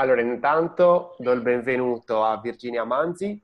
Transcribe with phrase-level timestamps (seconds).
[0.00, 3.38] Allora, intanto do il benvenuto a Virginia Manzi.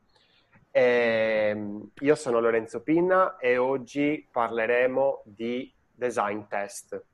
[0.71, 1.55] Eh,
[2.01, 7.05] io sono Lorenzo Pinna e oggi parleremo di design test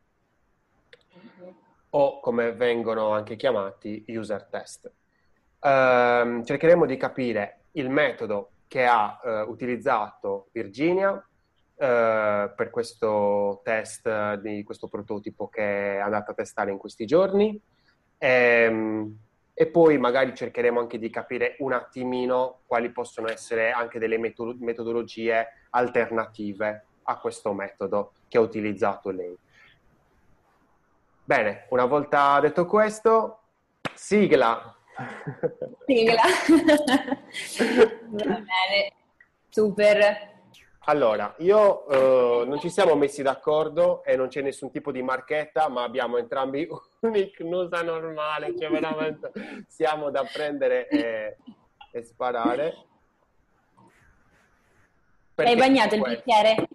[1.90, 4.92] o come vengono anche chiamati user test.
[5.58, 11.16] Eh, cercheremo di capire il metodo che ha eh, utilizzato Virginia
[11.74, 17.60] eh, per questo test di questo prototipo che è andata a testare in questi giorni.
[18.18, 19.18] Ehm,
[19.62, 25.46] e poi magari cercheremo anche di capire un attimino quali possono essere anche delle metodologie
[25.70, 29.38] alternative a questo metodo che ha utilizzato lei.
[31.22, 33.38] Bene, una volta detto questo,
[33.94, 34.74] sigla.
[35.86, 36.22] Sigla.
[38.10, 38.92] Va bene,
[39.48, 40.31] super.
[40.86, 45.68] Allora, io eh, non ci siamo messi d'accordo e non c'è nessun tipo di marchetta,
[45.68, 46.66] ma abbiamo entrambi
[47.00, 49.30] un'icnusa normale, cioè veramente
[49.68, 51.36] siamo da prendere e,
[51.92, 52.74] e sparare.
[55.34, 56.68] Perché Hai bagnato il bicchiere?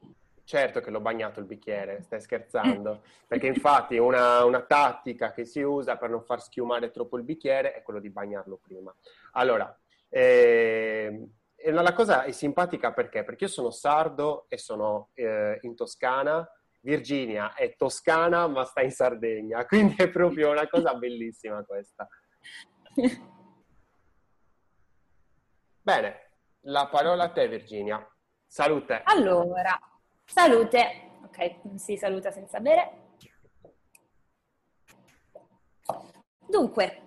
[0.45, 3.01] Certo che l'ho bagnato il bicchiere, stai scherzando.
[3.27, 7.73] Perché infatti una, una, tattica che si usa per non far schiumare troppo il bicchiere
[7.73, 8.95] è quello di bagnarlo prima.
[9.33, 9.77] Allora,
[10.07, 11.27] eh,
[11.59, 13.23] e la cosa è simpatica perché?
[13.23, 16.47] Perché io sono sardo e sono eh, in Toscana,
[16.81, 22.07] Virginia è toscana ma sta in Sardegna, quindi è proprio una cosa bellissima questa.
[25.81, 28.05] Bene, la parola a te Virginia.
[28.45, 29.01] Salute.
[29.03, 29.77] Allora,
[30.25, 31.05] salute.
[31.25, 33.05] Ok, si saluta senza bere.
[36.47, 37.01] Dunque,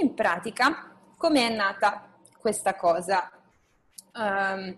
[0.00, 3.35] in pratica, come è nata questa cosa?
[4.16, 4.76] Um,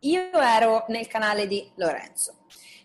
[0.00, 2.36] io ero nel canale di Lorenzo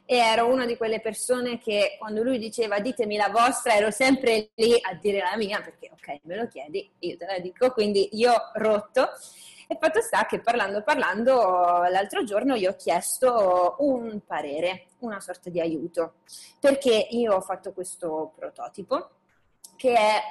[0.06, 4.50] e ero una di quelle persone che quando lui diceva ditemi la vostra ero sempre
[4.56, 7.72] lì a dire la mia perché ok me lo chiedi io te la dico.
[7.72, 9.10] Quindi io rotto
[9.68, 11.34] e fatto sta che parlando parlando
[11.90, 16.16] l'altro giorno io ho chiesto un parere una sorta di aiuto.
[16.60, 19.10] Perché io ho fatto questo prototipo
[19.78, 20.22] che è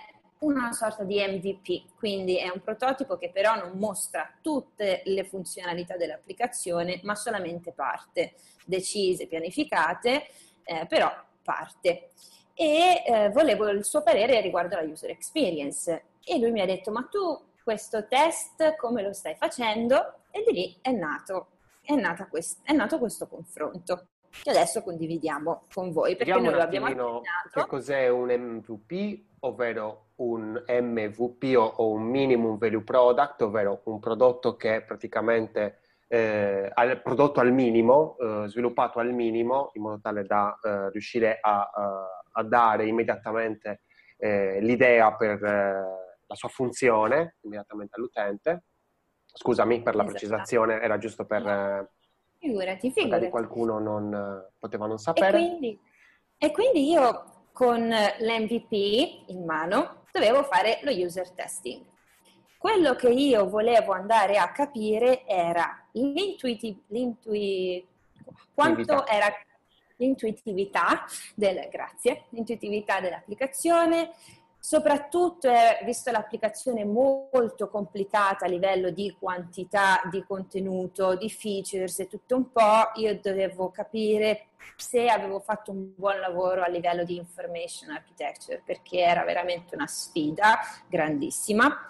[0.42, 5.96] una sorta di MVP, quindi è un prototipo che però non mostra tutte le funzionalità
[5.96, 10.26] dell'applicazione, ma solamente parte, decise, pianificate,
[10.64, 11.10] eh, però
[11.42, 12.10] parte.
[12.54, 16.04] E eh, volevo il suo parere riguardo alla user experience.
[16.24, 20.14] E lui mi ha detto, ma tu questo test come lo stai facendo?
[20.30, 21.48] E di lì è nato,
[21.82, 21.94] è,
[22.28, 24.06] quest- è nato questo confronto
[24.40, 27.22] che adesso condividiamo con voi perché Vediamo noi lo abbiamo accennato.
[27.52, 34.56] Che cos'è un MVP, ovvero un MVP o un minimum value product, ovvero un prodotto
[34.56, 40.24] che è praticamente eh, al, prodotto al minimo, eh, sviluppato al minimo, in modo tale
[40.24, 41.70] da eh, riuscire a,
[42.32, 43.82] a, dare immediatamente
[44.18, 45.84] eh, l'idea per eh,
[46.26, 48.64] la sua funzione immediatamente all'utente.
[49.24, 50.18] Scusami per la esatto.
[50.18, 51.46] precisazione, era giusto per...
[51.46, 51.90] Eh,
[52.38, 53.28] figurati, figurati.
[53.30, 55.38] Qualcuno non poteva non sapere.
[55.38, 55.80] E quindi,
[56.36, 61.82] e quindi io con l'MVP in mano dovevo fare lo user testing.
[62.58, 67.86] Quello che io volevo andare a capire era l'intui-
[68.54, 69.34] quanto era
[69.96, 74.10] l'intuitività, del, grazie, l'intuitività dell'applicazione,
[74.64, 82.06] soprattutto eh, visto l'applicazione molto complicata a livello di quantità di contenuto, di features e
[82.06, 87.16] tutto un po', io dovevo capire se avevo fatto un buon lavoro a livello di
[87.16, 91.84] information architecture, perché era veramente una sfida grandissima.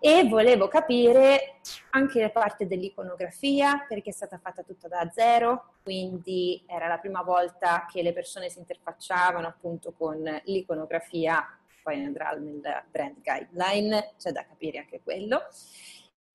[0.00, 1.60] E volevo capire
[1.90, 7.22] anche la parte dell'iconografia, perché è stata fatta tutta da zero, quindi era la prima
[7.22, 11.48] volta che le persone si interfacciavano appunto con l'iconografia
[11.86, 12.60] poi andrà nel
[12.90, 15.42] brand guideline, c'è da capire anche quello.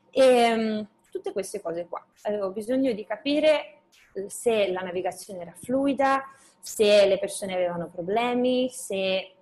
[0.09, 2.05] E um, tutte queste cose qua.
[2.21, 3.81] Avevo bisogno di capire
[4.13, 6.23] eh, se la navigazione era fluida,
[6.61, 9.35] se le persone avevano problemi, se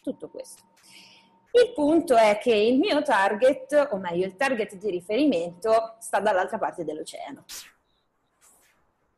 [0.00, 0.62] tutto questo.
[1.50, 6.56] Il punto è che il mio target, o meglio il target di riferimento, sta dall'altra
[6.56, 7.44] parte dell'oceano.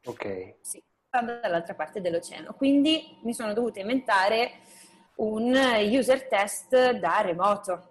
[0.07, 0.57] Ok.
[0.63, 2.55] Sì, sta dall'altra parte dell'oceano.
[2.55, 4.63] Quindi mi sono dovuta inventare
[5.17, 5.55] un
[5.91, 7.89] user test da remoto.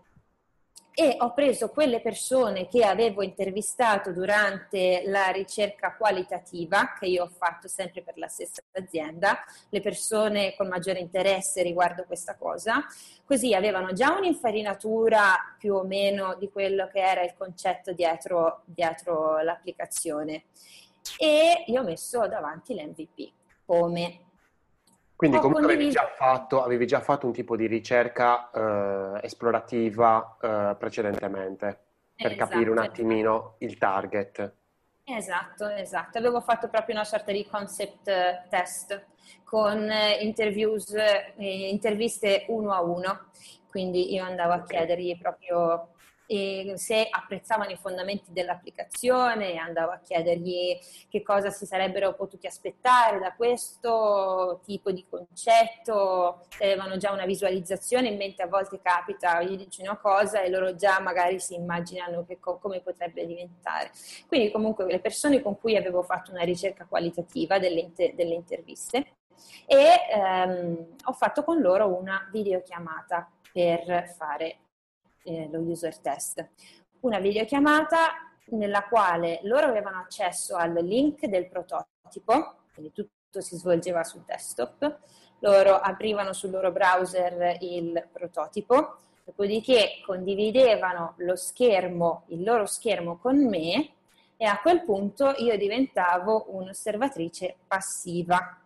[0.95, 7.31] E ho preso quelle persone che avevo intervistato durante la ricerca qualitativa che io ho
[7.35, 12.85] fatto sempre per la stessa azienda, le persone con maggiore interesse riguardo questa cosa,
[13.25, 19.41] così avevano già un'infarinatura più o meno di quello che era il concetto dietro, dietro
[19.41, 20.43] l'applicazione.
[21.17, 23.31] E io ho messo davanti l'MVP
[23.65, 24.19] come
[25.23, 30.75] Quindi comunque avevi già, fatto, avevi già, fatto, un tipo di ricerca eh, esplorativa eh,
[30.77, 31.79] precedentemente
[32.13, 33.55] per esatto, capire un attimino esatto.
[33.59, 34.53] il target.
[35.05, 36.17] Esatto, esatto.
[36.17, 39.05] Avevo fatto proprio una sorta di concept test
[39.45, 43.27] con eh, interviews, eh, interviste uno a uno.
[43.69, 45.92] Quindi io andavo a chiedergli proprio
[46.33, 50.75] e se apprezzavano i fondamenti dell'applicazione, andavo a chiedergli
[51.07, 57.25] che cosa si sarebbero potuti aspettare da questo tipo di concetto, se avevano già una
[57.25, 61.53] visualizzazione in mente, a volte capita, gli dici una cosa e loro già magari si
[61.53, 63.91] immaginano che, come potrebbe diventare.
[64.27, 69.17] Quindi comunque le persone con cui avevo fatto una ricerca qualitativa delle, inter- delle interviste
[69.67, 74.62] e ehm, ho fatto con loro una videochiamata per fare
[75.23, 76.47] eh, lo user test.
[77.01, 84.03] Una videochiamata nella quale loro avevano accesso al link del prototipo, quindi tutto si svolgeva
[84.03, 84.99] sul desktop,
[85.39, 93.37] loro aprivano sul loro browser il prototipo, dopodiché condividevano lo schermo, il loro schermo con
[93.47, 93.91] me
[94.37, 98.62] e a quel punto io diventavo un'osservatrice passiva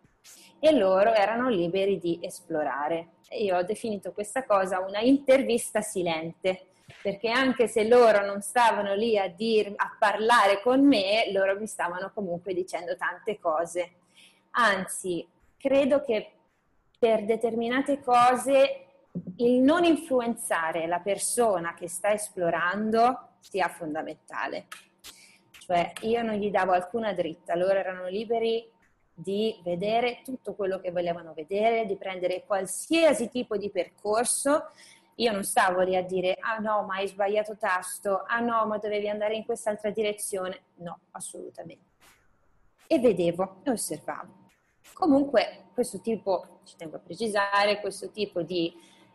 [0.60, 3.16] e loro erano liberi di esplorare.
[3.32, 6.68] Io ho definito questa cosa una intervista silente,
[7.02, 11.68] perché anche se loro non stavano lì a, dir, a parlare con me, loro mi
[11.68, 13.92] stavano comunque dicendo tante cose.
[14.52, 15.28] Anzi,
[15.58, 16.32] credo che
[16.98, 18.86] per determinate cose
[19.38, 24.68] il non influenzare la persona che sta esplorando sia fondamentale.
[25.68, 28.66] Cioè io non gli davo alcuna dritta, loro erano liberi
[29.20, 34.70] di vedere tutto quello che volevano vedere, di prendere qualsiasi tipo di percorso.
[35.16, 38.78] Io non stavo lì a dire, ah no, ma hai sbagliato tasto, ah no, ma
[38.78, 40.66] dovevi andare in quest'altra direzione.
[40.76, 41.96] No, assolutamente.
[42.86, 44.46] E vedevo e osservavo.
[44.94, 48.72] Comunque, questo tipo, ci tengo a precisare, questo tipo di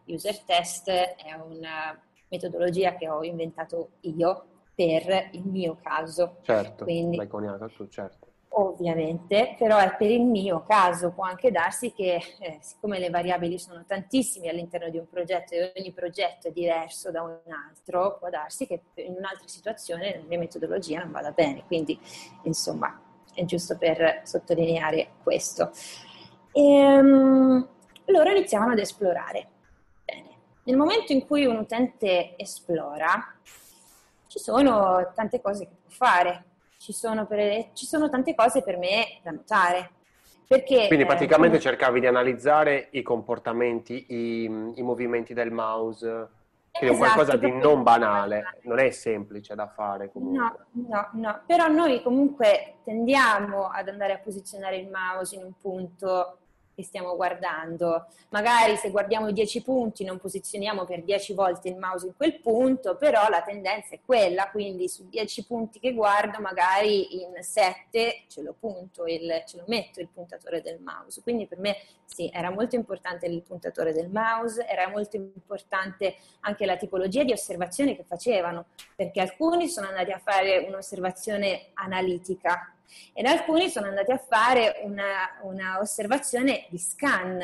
[0.07, 1.97] user test è una
[2.29, 6.39] metodologia che ho inventato io per il mio caso.
[6.43, 11.51] Certo, Quindi, l'hai coniata tu, certo ovviamente, però è per il mio caso può anche
[11.51, 16.49] darsi che, eh, siccome le variabili sono tantissime all'interno di un progetto e ogni progetto
[16.49, 21.11] è diverso da un altro, può darsi che in un'altra situazione la mia metodologia non
[21.11, 21.65] vada bene.
[21.67, 21.99] Quindi,
[22.43, 23.01] insomma,
[23.35, 25.71] è giusto per sottolineare questo.
[26.53, 27.67] E, um,
[28.07, 29.49] loro iniziavano ad esplorare.
[30.05, 30.29] Bene.
[30.65, 33.35] Nel momento in cui un utente esplora,
[34.27, 36.45] ci sono tante cose che può fare
[36.83, 39.91] ci sono, per, ci sono tante cose per me da notare.
[40.49, 46.29] Perché, Quindi eh, praticamente eh, cercavi di analizzare i comportamenti, i, i movimenti del mouse,
[46.73, 50.67] quindi esatto, qualcosa di non banale, non è semplice da fare comunque.
[50.73, 55.53] No, no, no, però noi comunque tendiamo ad andare a posizionare il mouse in un
[55.59, 56.39] punto
[56.75, 58.07] che stiamo guardando.
[58.31, 62.97] Magari se guardiamo 10 punti non posizioniamo per 10 volte il mouse in quel punto,
[62.97, 68.43] però la tendenza è quella, quindi su 10 punti che guardo magari in 7 ce
[68.43, 71.23] lo punto, il, ce lo metto il puntatore del mouse.
[71.23, 76.67] Quindi per me sì, era molto importante il puntatore del mouse, era molto importante anche
[76.67, 82.75] la tipologia di osservazioni che facevano, perché alcuni sono andati a fare un'osservazione analitica
[83.13, 87.41] ed alcuni sono andati a fare una, una osservazione di scan.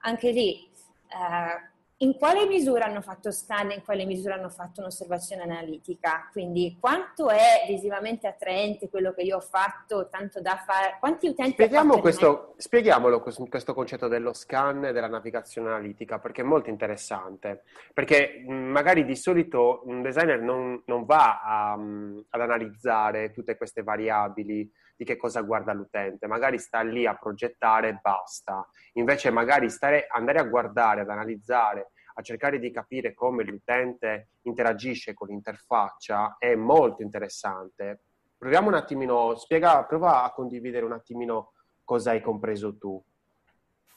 [0.00, 0.70] Anche lì,
[1.08, 1.70] eh,
[2.00, 6.28] in quale misura hanno fatto scan e in quale misura hanno fatto un'osservazione analitica?
[6.30, 10.96] Quindi quanto è visivamente attraente quello che io ho fatto, tanto da fare...
[11.00, 16.44] Quanti utenti Spieghiamo questo, Spieghiamolo questo concetto dello scan e della navigazione analitica, perché è
[16.44, 17.64] molto interessante.
[17.92, 24.70] Perché magari di solito un designer non, non va a, ad analizzare tutte queste variabili
[24.98, 28.68] di che cosa guarda l'utente, magari sta lì a progettare e basta.
[28.94, 35.14] Invece magari stare, andare a guardare, ad analizzare, a cercare di capire come l'utente interagisce
[35.14, 38.00] con l'interfaccia è molto interessante.
[38.36, 41.52] Proviamo un attimino, spiega, prova a condividere un attimino
[41.84, 43.00] cosa hai compreso tu.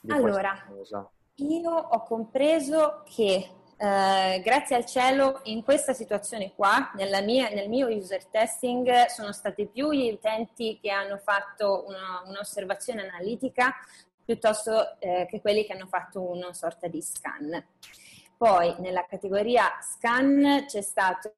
[0.07, 0.55] allora,
[1.35, 7.87] io ho compreso che eh, grazie al cielo in questa situazione qua, mia, nel mio
[7.87, 13.73] user testing, sono stati più gli utenti che hanno fatto una, un'osservazione analitica
[14.23, 17.63] piuttosto eh, che quelli che hanno fatto una sorta di scan.
[18.41, 21.35] Poi nella categoria scan c'è stato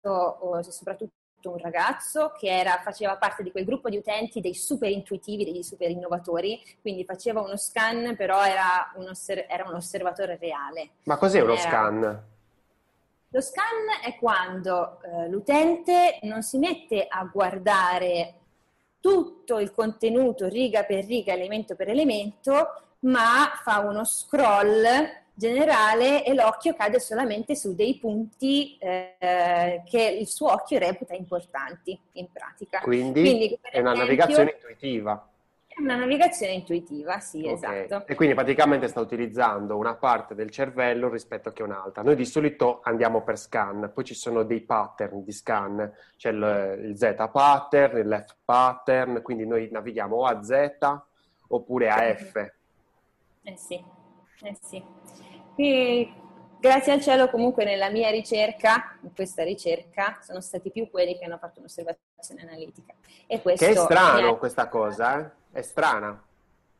[0.00, 4.90] oh, soprattutto un ragazzo che era, faceva parte di quel gruppo di utenti dei super
[4.90, 10.38] intuitivi, dei super innovatori, quindi faceva uno scan, però era un, osser- era un osservatore
[10.40, 10.92] reale.
[11.02, 11.60] Ma cos'è uno era...
[11.60, 12.24] scan?
[13.28, 18.36] Lo scan è quando eh, l'utente non si mette a guardare
[19.00, 26.34] tutto il contenuto riga per riga, elemento per elemento, ma fa uno scroll generale e
[26.34, 32.80] l'occhio cade solamente su dei punti eh, che il suo occhio reputa importanti in pratica.
[32.80, 35.26] Quindi, Quindi è una navigazione intuitiva.
[35.66, 37.84] È una navigazione intuitiva, sì, okay.
[37.84, 38.06] esatto.
[38.06, 42.02] E quindi praticamente sta utilizzando una parte del cervello rispetto che un'altra.
[42.02, 46.80] Noi di solito andiamo per scan, poi ci sono dei pattern di scan, c'è il,
[46.84, 50.76] il Z pattern, il F pattern, quindi noi navighiamo o a Z
[51.48, 52.52] oppure a F.
[53.44, 53.82] Eh sì,
[54.42, 54.84] eh sì.
[55.60, 56.10] Qui,
[56.58, 61.26] grazie al cielo comunque nella mia ricerca, in questa ricerca, sono stati più quelli che
[61.26, 62.94] hanno fatto un'osservazione analitica.
[63.26, 65.30] E questo che è strano questa cosa, eh?
[65.52, 66.18] È strana.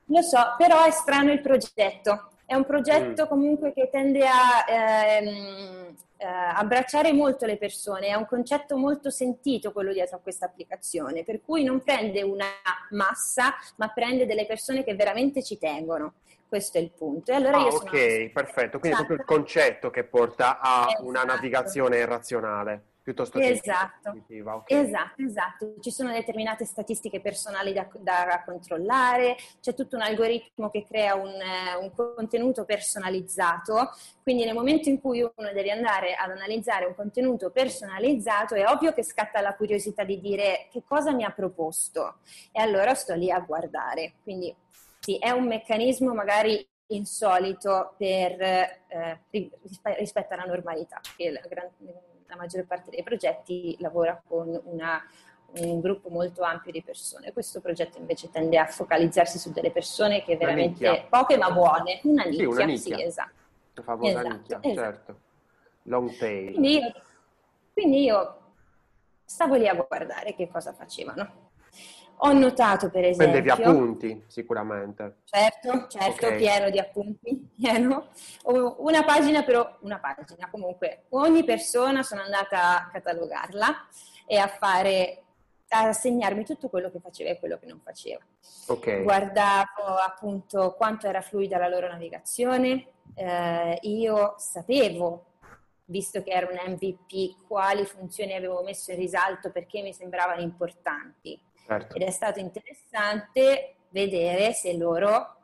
[0.06, 2.30] Lo so, però è strano il progetto.
[2.46, 3.28] È un progetto mm.
[3.28, 9.72] comunque che tende a ehm, eh, abbracciare molto le persone, è un concetto molto sentito
[9.72, 12.46] quello dietro a questa applicazione, per cui non prende una
[12.92, 16.14] massa, ma prende delle persone che veramente ci tengono.
[16.50, 17.32] Questo è il punto.
[17.32, 18.30] Allora ah, ok, sono...
[18.32, 18.80] perfetto.
[18.80, 19.34] Quindi è proprio il esatto.
[19.34, 21.06] concetto che porta a esatto.
[21.06, 24.10] una navigazione razionale piuttosto che esatto.
[24.10, 24.84] Okay.
[24.84, 25.74] Esatto, esatto.
[25.80, 31.32] Ci sono determinate statistiche personali da, da controllare, c'è tutto un algoritmo che crea un,
[31.80, 33.90] un, contenuto personalizzato,
[34.22, 38.92] quindi nel momento in cui uno deve andare ad analizzare un contenuto personalizzato è ovvio
[38.92, 42.18] che scatta la curiosità di dire che cosa mi ha proposto
[42.52, 44.14] e allora sto lì a guardare.
[44.22, 44.54] Quindi
[45.10, 51.68] sì, è un meccanismo magari insolito per, eh, rispetto alla normalità, che la, gran,
[52.26, 55.02] la, maggior parte dei progetti lavora con una,
[55.56, 57.32] un gruppo molto ampio di persone.
[57.32, 62.24] Questo progetto invece tende a focalizzarsi su delle persone che veramente poche ma buone, una
[62.24, 62.96] nicchia, sì, una nicchia.
[62.96, 63.38] sì esatto.
[63.74, 64.74] La famosa esatto, nicchia, esatto.
[64.74, 65.20] certo.
[65.84, 66.52] Long tail.
[66.52, 66.92] Quindi io,
[67.72, 68.40] quindi io
[69.24, 71.49] stavo lì a guardare che cosa facevano.
[72.22, 73.40] Ho notato per esempio...
[73.40, 75.18] Prendevi appunti sicuramente.
[75.24, 76.38] Certo, certo, okay.
[76.38, 78.08] pieno di appunti, pieno.
[78.44, 83.86] Una pagina però, una pagina comunque, ogni persona sono andata a catalogarla
[84.26, 85.22] e a fare,
[85.68, 88.20] a segnarmi tutto quello che faceva e quello che non faceva.
[88.66, 89.02] Okay.
[89.02, 95.24] Guardavo appunto quanto era fluida la loro navigazione, eh, io sapevo
[95.90, 101.38] visto che era un MVP, quali funzioni avevo messo in risalto perché mi sembravano importanti.
[101.70, 101.94] Certo.
[101.94, 105.36] Ed è stato interessante vedere se loro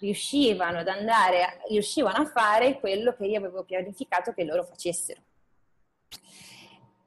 [0.00, 5.22] riuscivano ad andare, riuscivano a fare quello che io avevo pianificato che loro facessero.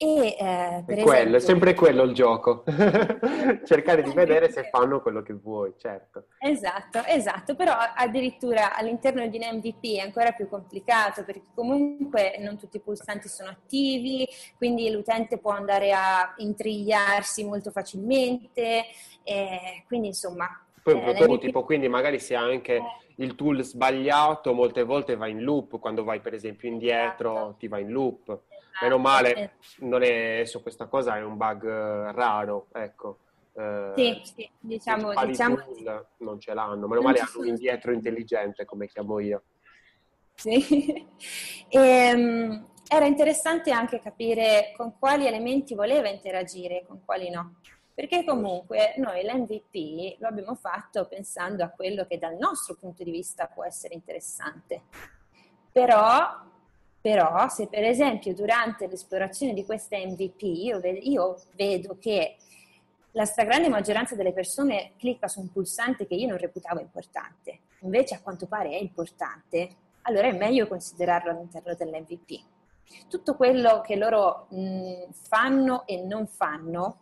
[0.04, 2.66] E, eh, per è, quello, è sempre quello il gioco,
[3.64, 6.26] cercare di vedere se fanno quello che vuoi, certo.
[6.40, 12.58] Esatto, esatto, però addirittura all'interno di un MVP è ancora più complicato perché comunque non
[12.58, 18.84] tutti i pulsanti sono attivi, quindi l'utente può andare a intrigliarsi molto facilmente,
[19.24, 20.48] e quindi insomma...
[20.84, 21.66] Poi un eh, prototipo, MVP...
[21.66, 22.84] quindi magari se anche eh.
[23.18, 27.56] il tool sbagliato, molte volte va in loop, quando vai per esempio indietro esatto.
[27.58, 28.42] ti va in loop
[28.82, 29.50] meno male, eh.
[29.80, 33.20] non è, adesso questa cosa è un bug eh, raro, ecco.
[33.56, 38.66] Eh, sì, sì, diciamo, diciamo tool non ce l'hanno, meno male hanno un indietro intelligente
[38.66, 39.44] come chiamo io.
[40.34, 40.58] Sì,
[41.70, 47.56] e, um, era interessante anche capire con quali elementi voleva interagire e con quali no.
[47.94, 53.12] Perché comunque noi l'MVP lo abbiamo fatto pensando a quello che dal nostro punto di
[53.12, 54.82] vista può essere interessante.
[55.72, 56.52] Però
[57.04, 62.38] però se per esempio durante l'esplorazione di questa MVP io, io vedo che
[63.12, 68.16] la stragrande maggioranza delle persone clicca su un pulsante che io non reputavo importante, invece
[68.16, 69.68] a quanto pare è importante,
[70.04, 72.42] allora è meglio considerarlo all'interno dell'MVP.
[73.10, 77.00] Tutto quello che loro mh, fanno e non fanno,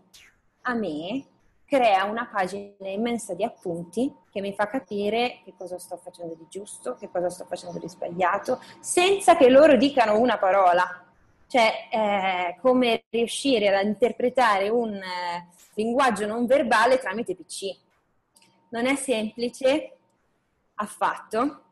[0.62, 1.26] a me
[1.72, 6.46] crea una pagina immensa di appunti che mi fa capire che cosa sto facendo di
[6.50, 11.06] giusto, che cosa sto facendo di sbagliato, senza che loro dicano una parola.
[11.48, 17.74] Cioè, eh, come riuscire ad interpretare un eh, linguaggio non verbale tramite PC.
[18.72, 19.96] Non è semplice
[20.76, 21.64] affatto,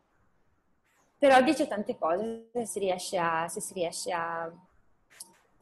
[1.18, 4.50] però dice tante cose se si riesce a, si riesce a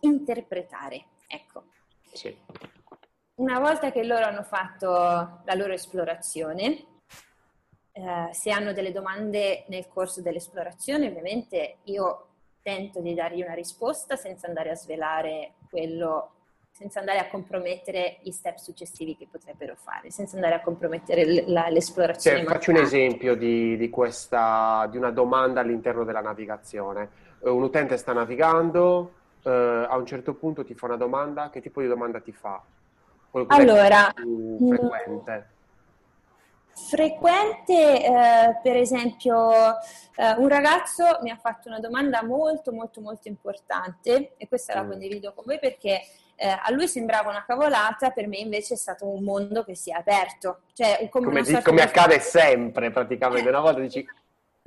[0.02, 1.06] interpretare.
[1.26, 1.64] Ecco.
[2.14, 2.77] Sì
[3.38, 6.86] una volta che loro hanno fatto la loro esplorazione,
[7.92, 12.28] eh, se hanno delle domande nel corso dell'esplorazione, ovviamente io
[12.62, 16.32] tento di dargli una risposta senza andare a svelare quello,
[16.72, 21.70] senza andare a compromettere gli step successivi che potrebbero fare, senza andare a compromettere la,
[21.70, 22.40] l'esplorazione.
[22.40, 27.10] Cioè, faccio un esempio di, di, questa, di una domanda all'interno della navigazione.
[27.44, 29.12] Eh, un utente sta navigando,
[29.44, 32.62] eh, a un certo punto ti fa una domanda, che tipo di domanda ti fa?
[33.48, 35.56] Allora, frequente?
[36.74, 39.52] Frequente, eh, per esempio,
[40.16, 44.84] eh, un ragazzo mi ha fatto una domanda molto, molto, molto importante e questa la
[44.84, 44.90] mm.
[44.90, 46.02] condivido con voi perché
[46.36, 49.90] eh, a lui sembrava una cavolata, per me invece è stato un mondo che si
[49.90, 50.62] è aperto.
[50.74, 54.06] Cioè, come, come, di, come accade sempre praticamente, una volta dici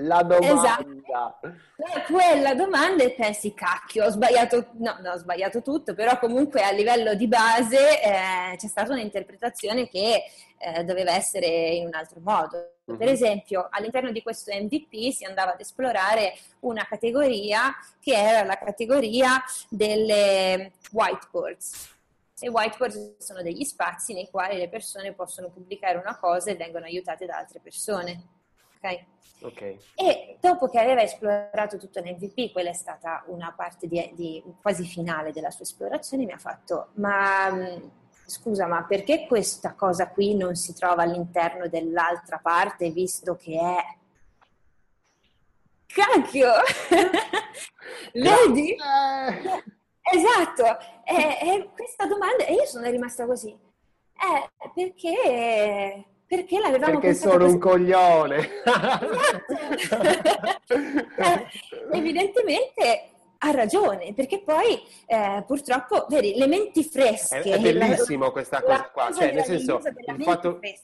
[0.02, 0.78] la domanda.
[0.78, 1.46] Esatto.
[1.46, 6.62] Eh, quella domanda e pensi, cacchio, ho sbagliato, no, no, ho sbagliato tutto, però comunque
[6.62, 10.22] a livello di base eh, c'è stata un'interpretazione che
[10.58, 12.74] eh, doveva essere in un altro modo.
[12.84, 13.08] Per mhm.
[13.08, 19.42] esempio, all'interno di questo MVP si andava ad esplorare una categoria che era la categoria
[19.68, 21.98] delle whiteboards.
[22.42, 26.86] E whiteboards sono degli spazi nei quali le persone possono pubblicare una cosa e vengono
[26.86, 28.39] aiutate da altre persone.
[28.80, 29.06] Okay?
[29.42, 29.78] Okay.
[29.94, 34.84] E dopo che aveva esplorato tutto l'MVP, quella è stata una parte di, di, quasi
[34.84, 37.78] finale della sua esplorazione, mi ha fatto, ma
[38.26, 43.98] scusa, ma perché questa cosa qui non si trova all'interno dell'altra parte, visto che è...
[45.86, 46.52] Cacchio!
[48.12, 48.76] Vedi?
[50.12, 50.64] esatto,
[51.04, 53.48] è, è questa domanda, e io sono rimasta così.
[53.50, 57.54] Eh, perché perché l'avevamo Perché sono così.
[57.54, 58.38] un coglione.
[61.18, 61.46] eh,
[61.90, 63.08] evidentemente
[63.38, 67.40] ha ragione, perché poi eh, purtroppo, vedi, le menti fresche...
[67.40, 70.60] È, è bellissimo la, questa cosa qua, cioè nel senso, il fatto...
[70.62, 70.78] Eh.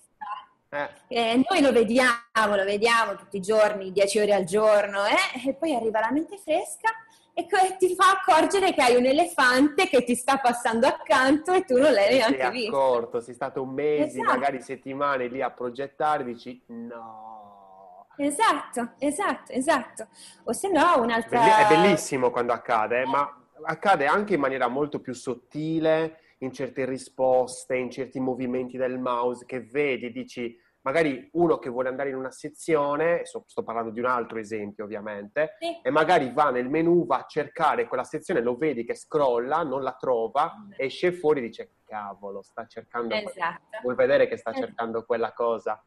[1.07, 5.55] Eh, noi lo vediamo, lo vediamo tutti i giorni, 10 ore al giorno, eh, e
[5.55, 6.91] poi arriva la mente fresca
[7.39, 11.77] e ti fa accorgere che hai un elefante che ti sta passando accanto e tu
[11.77, 12.75] non l'hai neanche visto.
[12.75, 14.33] accorto, sei stato un mese, esatto.
[14.33, 18.07] magari settimane lì a progettare, dici no.
[18.17, 20.09] Esatto, esatto, esatto.
[20.45, 21.69] O se no un'altra...
[21.69, 23.07] È bellissimo quando accade, eh.
[23.07, 23.31] ma
[23.65, 29.45] accade anche in maniera molto più sottile, in certe risposte, in certi movimenti del mouse
[29.45, 34.07] che vedi, dici magari uno che vuole andare in una sezione, sto parlando di un
[34.07, 35.81] altro esempio ovviamente, sì.
[35.83, 39.83] e magari va nel menu, va a cercare quella sezione, lo vedi che scrolla, non
[39.83, 43.79] la trova, esce fuori e dice cavolo, sta cercando, esatto.
[43.83, 44.65] vuoi vedere che sta esatto.
[44.65, 45.83] cercando quella cosa.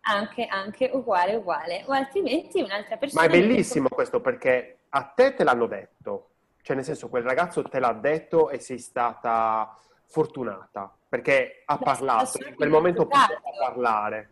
[0.00, 3.22] Anche, anche uguale, uguale, o altrimenti un'altra persona...
[3.22, 7.62] Ma è bellissimo questo perché a te te l'hanno detto, cioè nel senso quel ragazzo
[7.62, 14.30] te l'ha detto e sei stata fortunata perché ha parlato, in quel momento poteva parlare.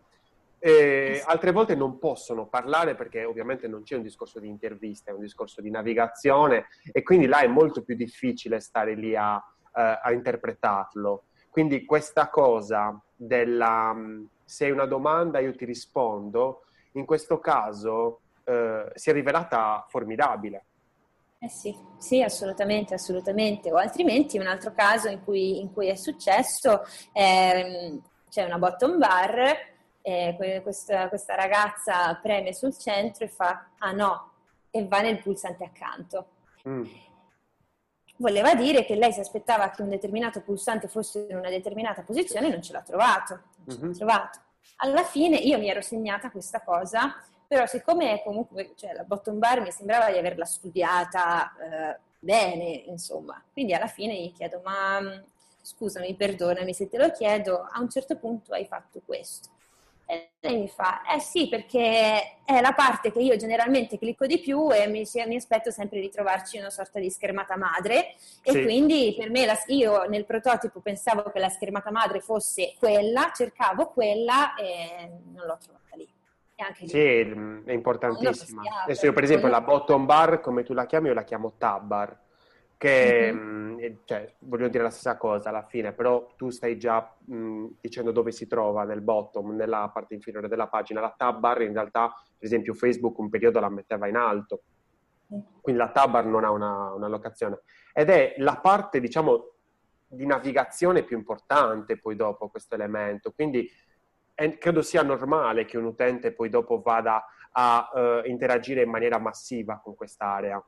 [0.59, 5.15] E altre volte non possono parlare perché ovviamente non c'è un discorso di intervista, è
[5.15, 9.41] un discorso di navigazione e quindi là è molto più difficile stare lì a, uh,
[9.73, 11.25] a interpretarlo.
[11.51, 18.21] Quindi questa cosa della mm, se hai una domanda io ti rispondo, in questo caso
[18.45, 20.67] uh, si è rivelata formidabile
[21.45, 23.71] eh sì, sì, assolutamente, assolutamente.
[23.71, 28.99] O altrimenti un altro caso in cui, in cui è successo, eh, c'è una bottom
[28.99, 34.33] bar, eh, questa, questa, ragazza preme sul centro e fa ah no,
[34.71, 36.27] e va nel pulsante accanto.
[36.67, 36.85] Mm.
[38.17, 42.47] Voleva dire che lei si aspettava che un determinato pulsante fosse in una determinata posizione
[42.47, 43.41] e non ce l'ha trovato.
[43.65, 43.93] Non mm-hmm.
[43.93, 44.39] trovato.
[44.77, 49.61] Alla fine io mi ero segnata questa cosa però siccome comunque cioè, la bottom bar
[49.61, 55.23] mi sembrava di averla studiata eh, bene, insomma, quindi alla fine gli chiedo, ma mm,
[55.61, 59.51] scusami, perdonami se te lo chiedo, a un certo punto hai fatto questo.
[60.07, 64.39] E lei mi fa, eh sì, perché è la parte che io generalmente clicco di
[64.39, 68.63] più e mi, mi aspetto sempre di trovarci una sorta di schermata madre e sì.
[68.65, 73.89] quindi per me la, io nel prototipo pensavo che la schermata madre fosse quella, cercavo
[73.89, 76.14] quella e non l'ho trovata lì.
[76.85, 78.63] Sì, è importantissima.
[78.85, 81.87] Adesso io per esempio la bottom bar, come tu la chiami, io la chiamo tab
[81.87, 82.21] bar,
[82.77, 83.95] che mm-hmm.
[84.05, 88.31] cioè, voglio dire la stessa cosa alla fine, però tu stai già mh, dicendo dove
[88.31, 91.01] si trova nel bottom, nella parte inferiore della pagina.
[91.01, 94.63] La tab bar in realtà, per esempio Facebook un periodo la metteva in alto,
[95.61, 97.61] quindi la tab bar non ha una, una locazione.
[97.93, 99.51] Ed è la parte, diciamo,
[100.07, 103.33] di navigazione più importante poi dopo questo elemento.
[103.33, 103.69] Quindi
[104.35, 109.19] è, credo sia normale che un utente poi dopo vada a uh, interagire in maniera
[109.19, 110.63] massiva con quest'area.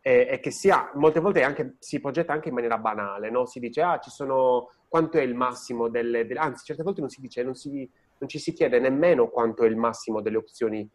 [0.00, 3.46] E, e che sia, molte volte anche, si progetta anche in maniera banale, no?
[3.46, 7.08] si dice ah ci sono, quanto è il massimo delle, delle anzi certe volte non
[7.08, 10.88] si dice, non, si, non ci si chiede nemmeno quanto è il massimo delle opzioni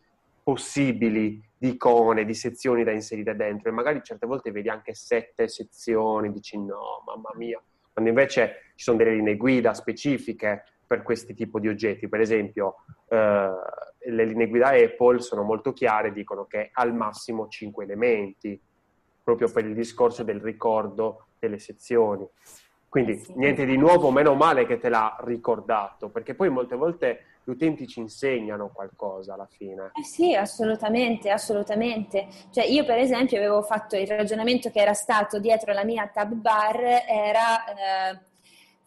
[0.44, 3.70] possibili di icone, di sezioni da inserire dentro.
[3.70, 7.62] E magari certe volte vedi anche sette sezioni, dici no, mamma mia,
[7.94, 12.08] quando invece ci sono delle linee guida specifiche per questi tipi di oggetti.
[12.08, 12.78] Per esempio,
[13.10, 13.50] eh,
[14.00, 18.60] le linee guida Apple sono molto chiare, dicono che al massimo 5 elementi,
[19.22, 22.26] proprio per il discorso del ricordo delle sezioni.
[22.88, 23.34] Quindi sì.
[23.36, 27.88] niente di nuovo, meno male che te l'ha ricordato, perché poi molte volte gli utenti
[27.88, 29.92] ci insegnano qualcosa alla fine.
[29.94, 32.28] Eh sì, assolutamente, assolutamente.
[32.50, 36.34] Cioè io per esempio avevo fatto il ragionamento che era stato dietro la mia tab
[36.34, 38.20] bar, era eh,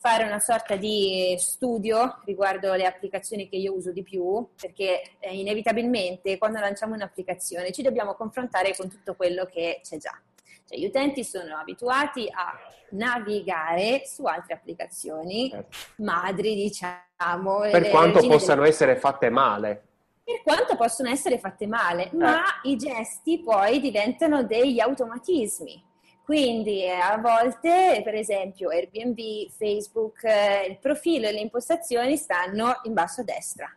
[0.00, 5.38] fare una sorta di studio riguardo le applicazioni che io uso di più, perché eh,
[5.38, 10.18] inevitabilmente quando lanciamo un'applicazione ci dobbiamo confrontare con tutto quello che c'è già.
[10.64, 12.58] Cioè, gli utenti sono abituati a
[12.92, 15.76] navigare su altre applicazioni certo.
[15.96, 17.60] madri, diciamo.
[17.70, 18.72] Per quanto possano delle...
[18.72, 19.82] essere fatte male.
[20.24, 22.16] Per quanto possono essere fatte male, eh.
[22.16, 25.88] ma i gesti poi diventano degli automatismi.
[26.30, 32.78] Quindi eh, a volte, per esempio, Airbnb, Facebook, eh, il profilo e le impostazioni stanno
[32.84, 33.76] in basso a destra.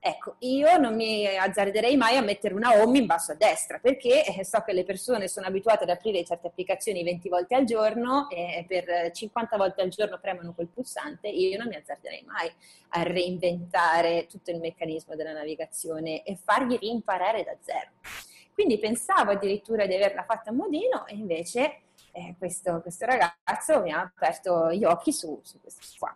[0.00, 4.24] Ecco, io non mi azzarderei mai a mettere una home in basso a destra perché
[4.24, 8.26] eh, so che le persone sono abituate ad aprire certe applicazioni 20 volte al giorno
[8.30, 12.50] e per 50 volte al giorno premono quel pulsante, io non mi azzarderei mai
[12.88, 18.31] a reinventare tutto il meccanismo della navigazione e fargli rimparare da zero.
[18.52, 23.92] Quindi pensavo addirittura di averla fatta a modino e invece eh, questo, questo, ragazzo mi
[23.92, 26.14] ha aperto gli occhi su, su questo qua.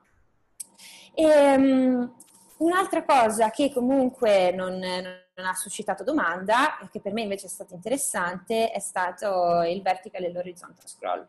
[1.14, 2.14] E, um,
[2.58, 7.50] un'altra cosa che comunque non, non, ha suscitato domanda e che per me invece è
[7.50, 11.26] stato interessante è stato il vertical e l'horizontal scroll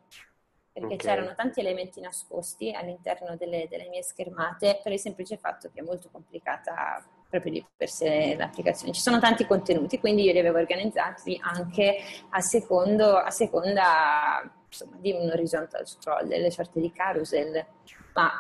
[0.72, 0.98] perché okay.
[0.98, 5.84] c'erano tanti elementi nascosti all'interno delle, delle, mie schermate per il semplice fatto che è
[5.84, 8.94] molto complicata proprio di per sé l'applicazione.
[8.94, 11.98] Ci sono tanti contenuti, quindi io li avevo organizzati anche
[12.30, 17.66] a, secondo, a seconda insomma, di un horizontal scroll, delle sorte di carousel,
[18.14, 18.32] ma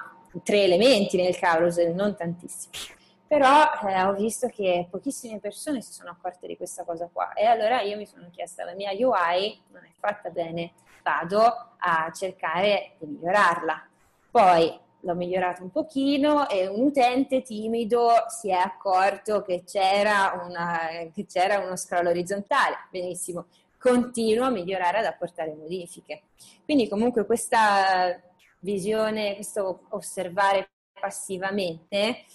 [0.43, 2.95] tre elementi nel carousel, non tantissimi.
[3.28, 7.43] Però eh, ho visto che pochissime persone si sono accorte di questa cosa qua e
[7.43, 10.71] allora io mi sono chiesta la mia UI non è fatta bene,
[11.04, 13.86] vado a cercare di migliorarla.
[14.32, 21.10] Poi l'ho migliorata un pochino e un utente timido si è accorto che c'era, una,
[21.13, 22.76] che c'era uno scroll orizzontale.
[22.91, 23.46] Benissimo,
[23.80, 26.24] continuo a migliorare ad apportare modifiche.
[26.65, 28.22] Quindi comunque questa
[28.60, 32.26] visione, questo osservare passivamente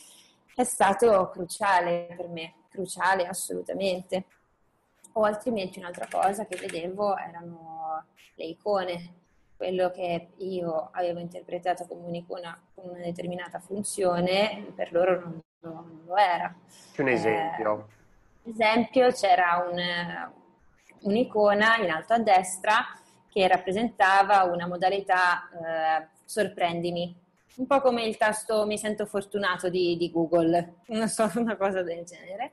[0.54, 4.24] è stato cruciale per me, cruciale assolutamente.
[5.12, 9.21] O altrimenti un'altra cosa che vedevo erano le icone,
[9.62, 16.02] quello che io avevo interpretato come un'icona con una determinata funzione, per loro non, non
[16.04, 16.52] lo era.
[16.96, 17.88] Un esempio.
[18.42, 19.78] Eh, esempio c'era un,
[21.02, 22.78] un'icona in alto a destra
[23.28, 27.16] che rappresentava una modalità eh, sorprendimi,
[27.58, 31.82] un po' come il tasto mi sento fortunato di, di Google, non so, una cosa
[31.82, 32.50] del genere.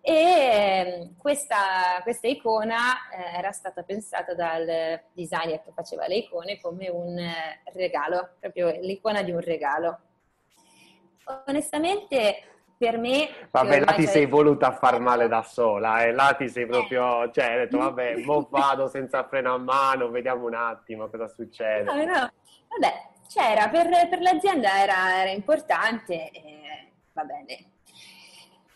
[0.00, 6.60] E ehm, questa, questa icona eh, era stata pensata dal designer che faceva le icone
[6.60, 9.98] come un eh, regalo, proprio l'icona di un regalo.
[11.46, 12.42] Onestamente,
[12.78, 13.28] per me...
[13.50, 16.12] Vabbè, là ti sei voluta far male da sola, e eh?
[16.12, 17.32] là ti sei proprio, eh.
[17.32, 21.82] cioè, hai detto, vabbè, mo vado senza freno a mano, vediamo un attimo cosa succede.
[21.82, 22.32] No, no,
[22.68, 27.72] vabbè, c'era, per, per l'azienda era, era importante, e va bene.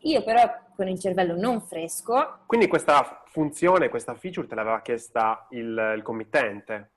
[0.03, 0.43] Io però
[0.75, 2.41] con il cervello non fresco.
[2.47, 6.91] Quindi questa funzione, questa feature te l'aveva chiesta il, il committente?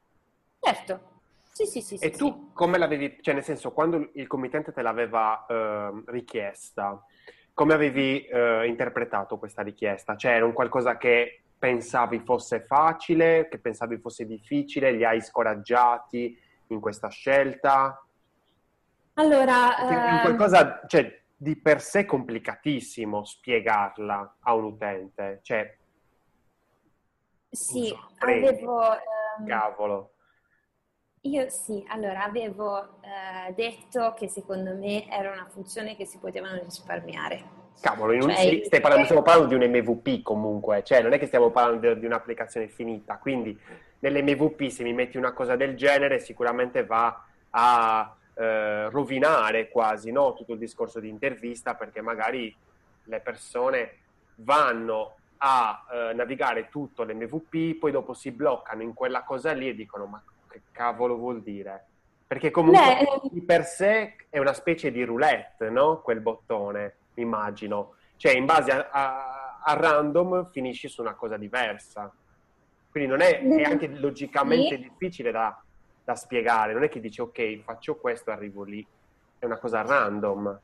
[0.60, 1.14] Certo.
[1.52, 1.96] Sì, sì, sì.
[1.96, 2.54] E sì, tu sì.
[2.54, 7.02] come l'avevi, cioè nel senso, quando il committente te l'aveva eh, richiesta,
[7.54, 10.18] come avevi eh, interpretato questa richiesta?
[10.18, 16.38] Cioè era un qualcosa che pensavi fosse facile, che pensavi fosse difficile, li hai scoraggiati
[16.68, 18.04] in questa scelta?
[19.14, 19.76] Allora...
[19.80, 25.40] Un ehm, qualcosa, cioè, di per sé complicatissimo spiegarla a un utente.
[25.44, 25.78] Cioè,
[27.50, 28.80] sì, avevo...
[29.38, 30.12] Um, cavolo.
[31.22, 36.62] Io sì, allora avevo eh, detto che secondo me era una funzione che si potevano
[36.62, 37.64] risparmiare.
[37.82, 41.26] Cavolo, cioè, un, stai parlando, stiamo parlando di un MVP comunque, cioè non è che
[41.26, 43.60] stiamo parlando di, di un'applicazione finita, quindi
[44.00, 50.34] nell'MVP se mi metti una cosa del genere sicuramente va a eh, rovinare quasi no?
[50.34, 52.54] tutto il discorso di intervista perché magari
[53.04, 53.98] le persone
[54.36, 59.76] vanno a eh, navigare tutto l'MVP, poi dopo si bloccano in quella cosa lì e
[59.76, 61.86] dicono ma che cavolo vuol dire?
[62.28, 62.82] Perché comunque
[63.22, 66.02] Beh, di per sé è una specie di roulette, no?
[66.02, 67.96] Quel bottone, immagino.
[68.16, 72.12] Cioè in base a, a, a random finisci su una cosa diversa.
[72.90, 75.62] Quindi non è, è anche logicamente difficile da,
[76.06, 78.86] da spiegare, non è che dici ok, faccio questo, arrivo lì,
[79.40, 80.60] è una cosa random.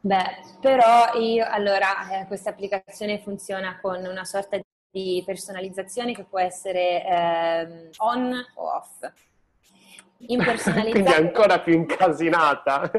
[0.00, 6.38] Beh, però io, allora, eh, questa applicazione funziona con una sorta di personalizzazione che può
[6.38, 9.10] essere eh, on o off.
[10.24, 12.90] Quindi ancora più incasinata.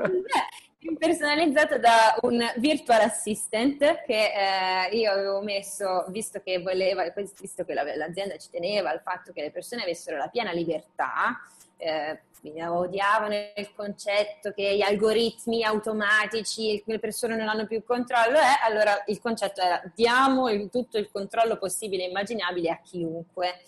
[0.82, 7.04] Impersonalizzata da un virtual assistant che eh, io avevo messo, visto che voleva,
[7.40, 11.38] visto che l'azienda ci teneva al fatto che le persone avessero la piena libertà,
[11.78, 18.66] eh, odiavano il concetto che gli algoritmi automatici, le persone non hanno più controllo, eh,
[18.66, 23.60] allora il concetto era diamo il, tutto il controllo possibile e immaginabile a chiunque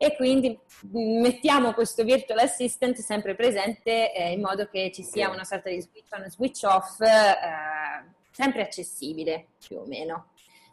[0.00, 0.56] e quindi
[0.92, 5.80] mettiamo questo virtual assistant sempre presente eh, in modo che ci sia una sorta di
[5.80, 10.28] switch on switch off eh, sempre accessibile più o meno.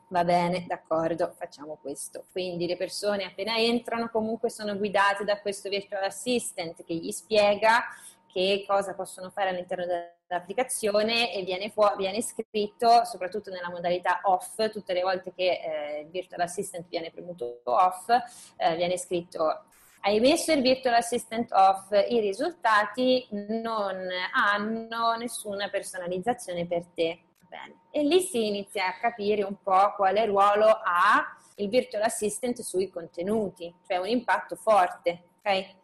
[0.09, 2.25] Va bene, d'accordo, facciamo questo.
[2.31, 7.83] Quindi le persone appena entrano comunque sono guidate da questo virtual assistant che gli spiega
[8.31, 9.85] che cosa possono fare all'interno
[10.27, 15.99] dell'applicazione e viene, fu- viene scritto, soprattutto nella modalità off, tutte le volte che eh,
[16.01, 18.09] il virtual assistant viene premuto off,
[18.57, 19.65] eh, viene scritto
[20.07, 27.79] hai messo il virtual assistant off, i risultati non hanno nessuna personalizzazione per te bene.
[27.89, 32.89] E lì si inizia a capire un po' quale ruolo ha il virtual assistant sui
[32.89, 35.75] contenuti, cioè un impatto forte, ok?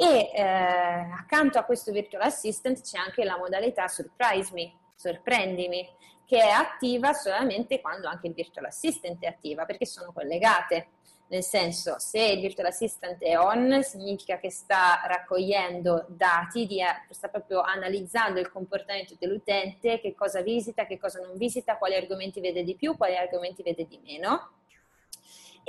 [0.00, 5.86] E eh, accanto a questo virtual assistant c'è anche la modalità surprise me, sorprendimi,
[6.24, 10.88] che è attiva solamente quando anche il virtual assistant è attiva, perché sono collegate
[11.28, 17.28] nel senso se il virtual assistant è on significa che sta raccogliendo dati, di, sta
[17.28, 22.64] proprio analizzando il comportamento dell'utente, che cosa visita, che cosa non visita, quali argomenti vede
[22.64, 24.59] di più, quali argomenti vede di meno.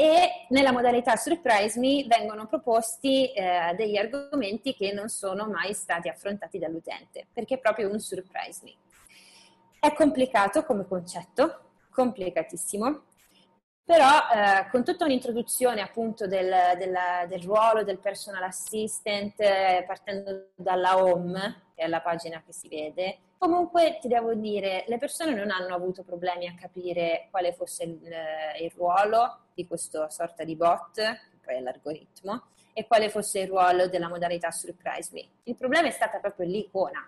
[0.03, 6.09] E nella modalità Surprise Me vengono proposti eh, degli argomenti che non sono mai stati
[6.09, 8.73] affrontati dall'utente, perché è proprio un Surprise Me.
[9.79, 13.03] È complicato come concetto, complicatissimo,
[13.83, 20.47] però eh, con tutta un'introduzione appunto del, del, del, ruolo del personal assistant, eh, partendo
[20.55, 25.33] dalla home, che è la pagina che si vede, comunque ti devo dire, le persone
[25.33, 27.99] non hanno avuto problemi a capire quale fosse il,
[28.61, 31.01] il ruolo di questa sorta di bot,
[31.43, 35.27] poi è l'algoritmo, e quale fosse il ruolo della modalità surprise me.
[35.43, 37.07] Il problema è stata proprio l'icona,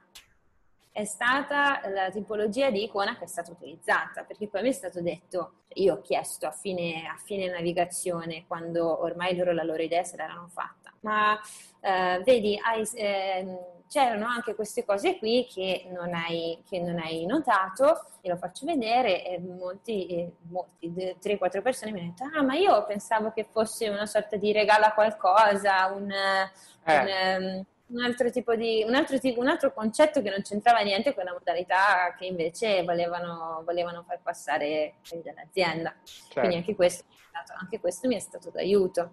[0.92, 5.02] è stata la tipologia di icona che è stata utilizzata, perché poi mi è stato
[5.02, 10.04] detto, io ho chiesto a fine, a fine navigazione, quando ormai loro la loro idea
[10.04, 11.40] se l'erano fatta, ma
[11.80, 17.26] eh, vedi, hai, eh, c'erano anche queste cose qui che non hai, che non hai
[17.26, 22.42] notato, e lo faccio vedere, e molti, e molti 3-4 persone mi hanno detto, ah
[22.42, 26.12] ma io pensavo che fosse una sorta di regalo a qualcosa, un...
[26.12, 27.00] Eh.
[27.00, 30.80] un ehm, un altro tipo di un altro, tipo, un altro concetto che non c'entrava
[30.80, 35.94] niente con la modalità che invece volevano, volevano far passare dall'azienda.
[36.04, 36.40] Certo.
[36.40, 37.04] Quindi anche questo,
[37.60, 39.12] anche questo, mi è stato d'aiuto.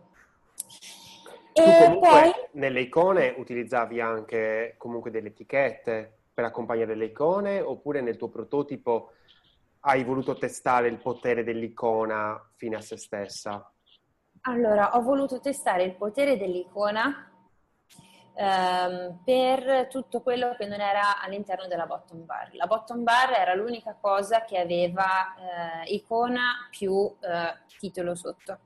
[1.52, 8.00] Tu e poi nelle icone utilizzavi anche comunque delle etichette per accompagnare le icone oppure
[8.00, 9.12] nel tuo prototipo
[9.80, 13.72] hai voluto testare il potere dell'icona fine a se stessa?
[14.42, 17.30] Allora, ho voluto testare il potere dell'icona
[18.34, 22.50] ehm, per tutto quello che non era all'interno della bottom bar.
[22.54, 28.60] La bottom bar era l'unica cosa che aveva eh, icona più eh, titolo sotto,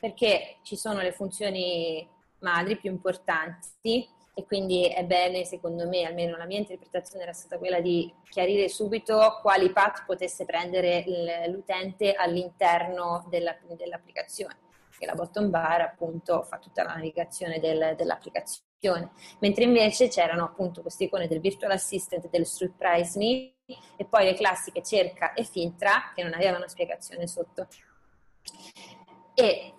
[0.00, 2.08] perché ci sono le funzioni
[2.44, 7.56] madri più importanti e quindi è bene, secondo me, almeno la mia interpretazione era stata
[7.56, 11.04] quella di chiarire subito quali path potesse prendere
[11.48, 14.56] l'utente all'interno della, dell'applicazione,
[14.98, 20.82] che la bottom bar appunto fa tutta la navigazione del, dell'applicazione mentre invece c'erano appunto
[20.82, 23.54] queste icone del virtual assistant del surprise me
[23.96, 27.66] e poi le classiche cerca e filtra che non avevano spiegazione sotto.
[29.34, 29.72] E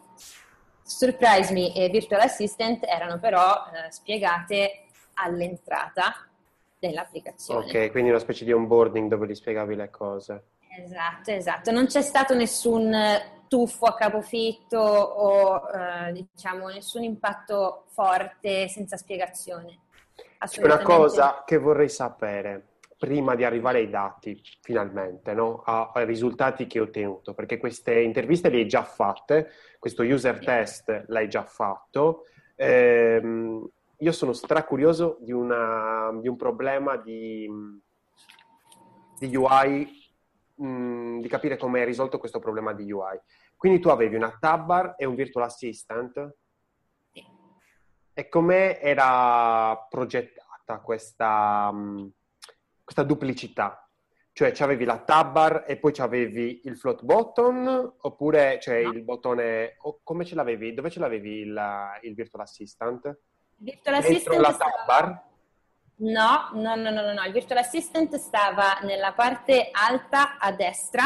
[0.85, 4.83] surprise me e virtual assistant erano però eh, spiegate
[5.15, 6.27] all'entrata
[6.77, 7.65] dell'applicazione.
[7.65, 10.43] Ok, quindi una specie di onboarding dove gli spiegavi le cose.
[10.77, 11.71] Esatto, esatto.
[11.71, 12.93] Non c'è stato nessun
[13.47, 19.79] tuffo a capofitto o eh, diciamo nessun impatto forte senza spiegazione.
[20.45, 22.74] C'è una cosa che vorrei sapere
[23.05, 25.61] prima di arrivare ai dati, finalmente, no?
[25.61, 31.03] ai risultati che ho ottenuto, perché queste interviste le hai già fatte, questo user test
[31.09, 32.23] l'hai già fatto.
[32.55, 37.47] Ehm, io sono stracurioso di, una, di un problema di,
[39.19, 39.87] di UI
[40.55, 43.19] mh, mm, di capire come hai risolto questo problema di UI.
[43.55, 46.35] Quindi tu avevi una tab bar e un virtual assistant.
[48.17, 52.07] E come era progettata questa, mh, mm,
[52.85, 53.89] questa duplicità?
[54.31, 58.91] Cioè, avevi la tab bar e poi avevi il float button oppure cioè, no.
[58.91, 59.75] il bottone...
[60.03, 60.73] come ce l'avevi?
[60.73, 63.17] Dove ce l'avevi il, il virtual assistant?
[63.57, 65.23] Virtual Assistant la tab bar?
[65.97, 71.05] No, no, no, no, no, il Virtual Assistant stava nella parte alta a destra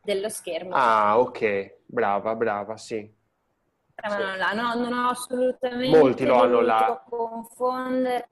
[0.00, 0.74] dello schermo.
[0.74, 3.12] Ah, ok, brava, brava, sì.
[3.90, 4.38] Stavano sì.
[4.38, 7.04] là, no, non ho assolutamente Molti lo hanno là.
[7.08, 8.28] confondere.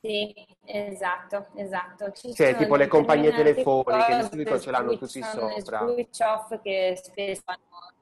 [0.00, 2.12] Sì, esatto, esatto.
[2.12, 5.86] Ci sì, tipo le compagnie telefoniche, di solito ce l'hanno tutti sopra.
[5.86, 7.92] Switch off che spesso hanno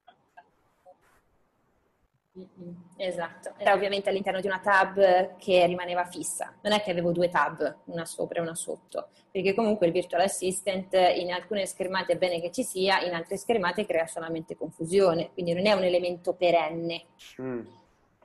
[2.97, 7.29] Esatto, era ovviamente all'interno di una tab che rimaneva fissa, non è che avevo due
[7.29, 12.17] tab, una sopra e una sotto, perché comunque il virtual assistant in alcune schermate è
[12.17, 16.33] bene che ci sia, in altre schermate crea solamente confusione, quindi non è un elemento
[16.33, 17.05] perenne.
[17.41, 17.67] Mm.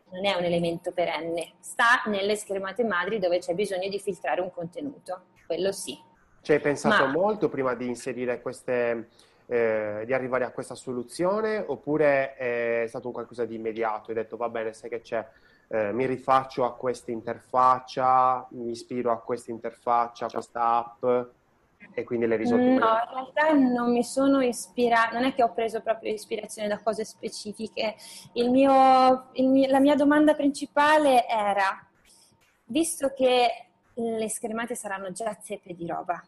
[0.10, 4.52] Non è un elemento perenne, sta nelle schermate madri dove c'è bisogno di filtrare un
[4.52, 6.00] contenuto, quello sì.
[6.42, 7.12] Ci hai pensato Ma...
[7.12, 9.10] molto prima di inserire queste
[9.48, 14.10] eh, di arrivare a questa soluzione oppure è stato qualcosa di immediato?
[14.10, 15.26] Hai detto va bene, sai che c'è,
[15.70, 21.28] eh, mi rifaccio a questa interfaccia, mi ispiro a questa interfaccia, a questa app
[21.94, 22.64] e quindi le risolvo?
[22.64, 26.80] No, in realtà non mi sono ispirata, non è che ho preso proprio ispirazione da
[26.80, 27.96] cose specifiche.
[28.34, 31.84] Il mio, il mio, la mia domanda principale era,
[32.66, 36.24] visto che le schermate saranno già zeppe di roba,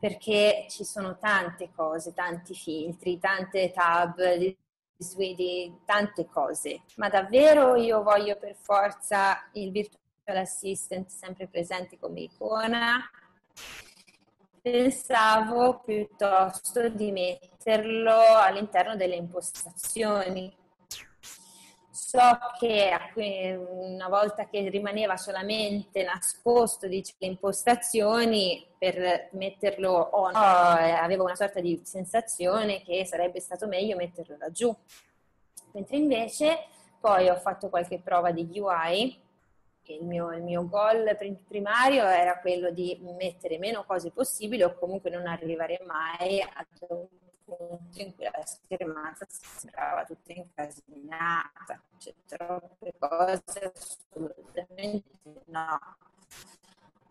[0.00, 4.56] perché ci sono tante cose, tanti filtri, tante tab, di,
[5.84, 13.08] tante cose, ma davvero io voglio per forza il virtual assistant sempre presente come icona?
[14.70, 20.54] Pensavo piuttosto di metterlo all'interno delle impostazioni
[22.08, 31.24] So che una volta che rimaneva solamente nascosto dice, le impostazioni, per metterlo on, avevo
[31.24, 34.74] una sorta di sensazione che sarebbe stato meglio metterlo laggiù.
[35.72, 36.66] Mentre invece
[36.98, 39.20] poi ho fatto qualche prova di UI
[39.92, 45.10] il mio, il mio goal primario era quello di mettere meno cose possibili o comunque
[45.10, 47.06] non arrivare mai ad un
[47.44, 55.08] punto in cui la schermata sembrava tutta incasinata, c'è troppe cose, assolutamente
[55.46, 55.96] no.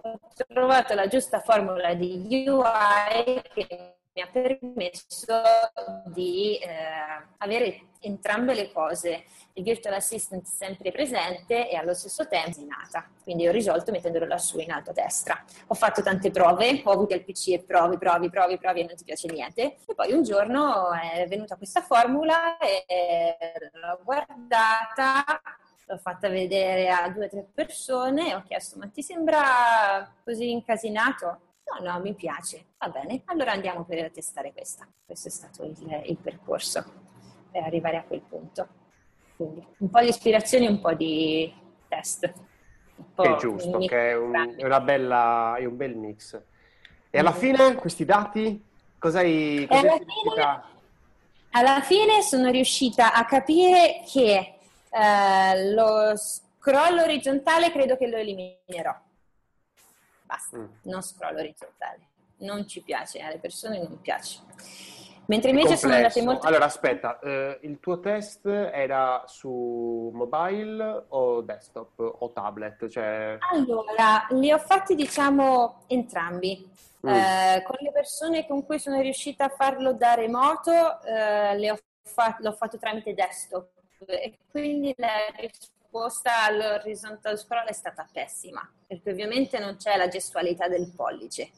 [0.01, 5.41] Ho trovato la giusta formula di UI che mi ha permesso
[6.05, 6.67] di eh,
[7.37, 13.07] avere entrambe le cose, il virtual assistant sempre presente e allo stesso tempo nata.
[13.21, 15.43] Quindi ho risolto mettendolo lassù in alto a destra.
[15.67, 18.95] Ho fatto tante prove, ho avuto il PC e provi, provi, provi, provi e non
[18.95, 19.77] ti piace niente.
[19.85, 23.37] E poi un giorno è venuta questa formula e
[23.73, 25.23] l'ho guardata,
[25.85, 30.49] l'ho fatta vedere a due o tre persone e ho chiesto ma ti sembra così
[30.49, 31.41] incasinato?
[31.67, 32.65] No, no, mi piace.
[32.77, 34.87] Va bene, allora andiamo per testare questa.
[35.05, 36.83] Questo è stato il, il percorso
[37.51, 38.67] per arrivare a quel punto.
[39.35, 41.53] Quindi un po' di ispirazione e un po' di
[41.87, 42.31] test.
[43.15, 46.41] Che è giusto, che è un, è bella, è un bel mix.
[47.09, 48.63] E alla fine questi dati,
[48.97, 50.63] cosa hai, alla, fine,
[51.51, 54.57] alla fine sono riuscita a capire che
[54.89, 58.95] eh, lo scroll orizzontale credo che lo eliminerò
[60.27, 60.65] Basta, mm.
[60.83, 62.01] non scroll orizzontale.
[62.39, 64.41] Non ci piace, alle persone non piace.
[65.27, 66.47] Mentre invece sono andate molto...
[66.47, 72.87] Allora, aspetta, eh, il tuo test era su mobile o desktop o tablet?
[72.87, 73.37] Cioè...
[73.51, 76.69] Allora, li ho fatti, diciamo, entrambi.
[77.05, 77.09] Mm.
[77.09, 82.39] Eh, con le persone con cui sono riuscita a farlo da remoto, eh, ho fat-
[82.39, 83.69] l'ho fatto tramite desktop
[84.05, 90.09] e quindi la risposta risposta all'horizontal scroll è stata pessima, perché ovviamente non c'è la
[90.09, 91.49] gestualità del pollice.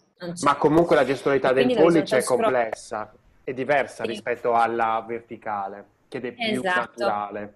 [0.41, 3.11] Ma comunque la gestualità del pollice è complessa,
[3.43, 4.09] è diversa sì.
[4.09, 6.79] rispetto alla verticale, che è più esatto.
[6.79, 7.53] naturale.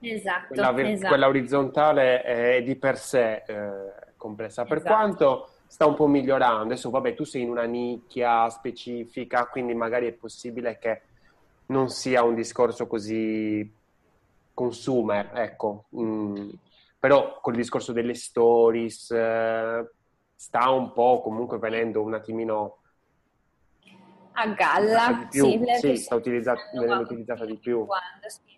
[0.00, 1.08] Esatto, quella, ver- esatto.
[1.08, 4.94] quella, orizzontale è di per sé eh, complessa, per esatto.
[4.94, 6.64] quanto sta un po' migliorando.
[6.64, 11.02] Adesso, vabbè, tu sei in una nicchia specifica, quindi magari è possibile che
[11.66, 13.68] non sia un discorso così
[14.56, 15.84] consumer, ecco.
[15.94, 16.48] Mm,
[16.98, 19.90] però col discorso delle stories eh,
[20.34, 22.78] sta un po' comunque venendo un attimino
[24.32, 27.84] a galla, più, sì, sì sta utilizzata, venendo utilizzata di più.
[27.84, 28.55] Quando, sì.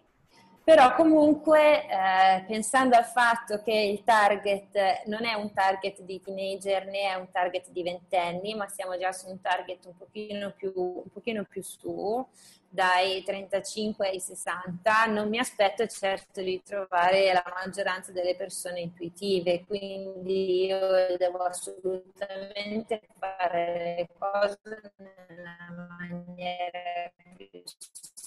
[0.69, 6.85] Però comunque eh, pensando al fatto che il target non è un target di teenager
[6.85, 10.71] né è un target di ventenni, ma siamo già su un target un pochino più,
[10.77, 12.23] un pochino più su,
[12.69, 19.65] dai 35 ai 60, non mi aspetto certo di trovare la maggioranza delle persone intuitive,
[19.65, 27.63] quindi io devo assolutamente fare le cose nella maniera più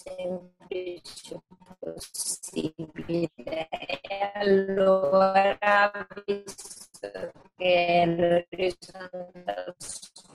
[0.03, 1.41] semplice
[1.79, 3.29] possibile.
[3.69, 5.91] E Allora,
[6.25, 7.09] visto
[7.57, 9.75] che l'horizontal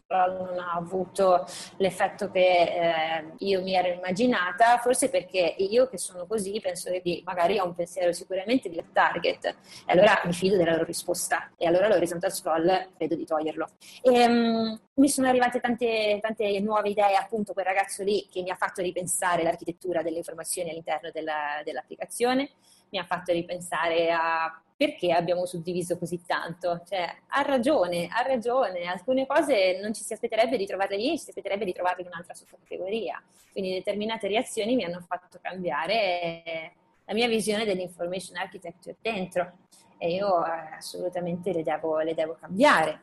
[0.09, 1.44] non ha avuto
[1.78, 7.22] l'effetto che eh, io mi ero immaginata, forse perché io che sono così penso che
[7.24, 9.44] magari ho un pensiero sicuramente di target.
[9.44, 9.54] E
[9.92, 11.50] allora mi fido della loro risposta.
[11.57, 13.68] E allora l'horizontal scroll credo di toglierlo.
[14.02, 18.50] E, um, mi sono arrivate tante, tante, nuove idee, appunto quel ragazzo lì che mi
[18.50, 22.50] ha fatto ripensare l'architettura delle informazioni all'interno della, dell'applicazione,
[22.91, 26.82] mi ha fatto ripensare a perché abbiamo suddiviso così tanto?
[26.87, 31.24] Cioè, ha ragione, ha ragione, alcune cose non ci si aspetterebbe di trovarle lì, ci
[31.24, 33.22] si aspetterebbe di trovarle in un'altra sottocategoria.
[33.53, 36.74] Quindi determinate reazioni mi hanno fatto cambiare
[37.07, 39.53] la mia visione dell'information architecture dentro
[39.97, 43.01] e io eh, assolutamente le devo, le devo cambiare.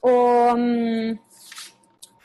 [0.00, 1.18] O, um,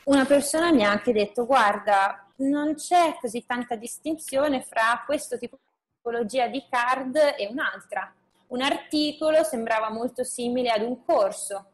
[0.04, 5.58] una persona mi ha anche detto, guarda, non c'è così tanta distinzione fra questo tipo
[6.00, 8.12] tipologia di card e un'altra
[8.48, 11.66] un articolo sembrava molto simile ad un corso.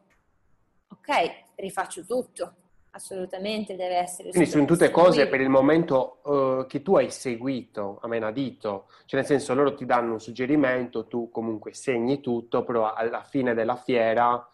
[0.89, 2.53] Ok, rifaccio tutto,
[2.91, 4.29] assolutamente deve essere.
[4.29, 5.01] Quindi sono tutte seguito.
[5.01, 9.73] cose per il momento uh, che tu hai seguito a menadito, cioè nel senso loro
[9.73, 14.47] ti danno un suggerimento, tu comunque segni tutto, però alla fine della fiera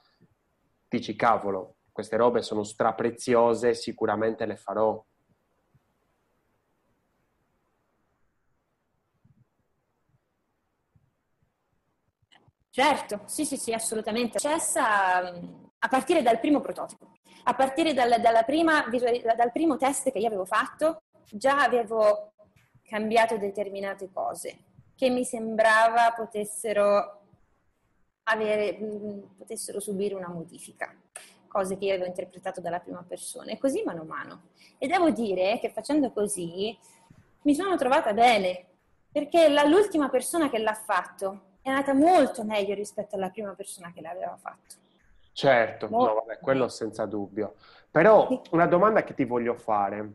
[0.88, 5.03] dici cavolo, queste robe sono strapreziose, sicuramente le farò.
[12.76, 14.39] Certo, sì, sì, sì, assolutamente.
[14.39, 17.11] Cessa a partire dal primo prototipo,
[17.43, 22.34] a partire dal, prima, dal primo test che io avevo fatto, già avevo
[22.82, 24.57] cambiato determinate cose
[24.95, 27.21] che mi sembrava potessero,
[28.24, 30.95] avere, mm, potessero subire una modifica,
[31.47, 34.41] cose che io avevo interpretato dalla prima persona e così mano a mano.
[34.80, 36.76] E devo dire che facendo così
[37.43, 38.65] mi sono trovata bene,
[39.11, 44.01] perché l'ultima persona che l'ha fatto è andata molto meglio rispetto alla prima persona che
[44.01, 44.76] l'aveva fatto.
[45.32, 47.55] Certo, molto no, vabbè, quello senza dubbio.
[47.89, 50.11] Però una domanda che ti voglio fare,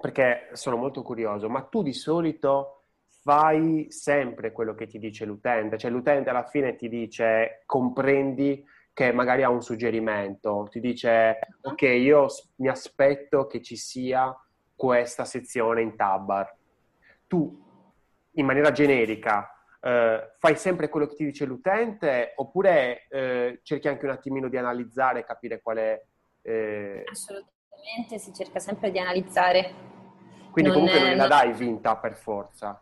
[0.00, 2.82] perché sono molto curioso, ma tu di solito
[3.22, 5.78] fai sempre quello che ti dice l'utente?
[5.78, 11.72] Cioè l'utente alla fine ti dice comprendi che magari ha un suggerimento, ti dice uh-huh.
[11.72, 14.36] ok, io mi aspetto che ci sia
[14.76, 16.54] questa sezione in tab
[17.26, 17.66] Tu,
[18.32, 24.04] in maniera generica, eh, fai sempre quello che ti dice l'utente oppure eh, cerchi anche
[24.04, 26.02] un attimino di analizzare e capire qual è...
[26.42, 27.04] Eh...
[27.10, 29.88] Assolutamente, si cerca sempre di analizzare.
[30.50, 32.80] Quindi non comunque è, non gliela dai vinta per forza.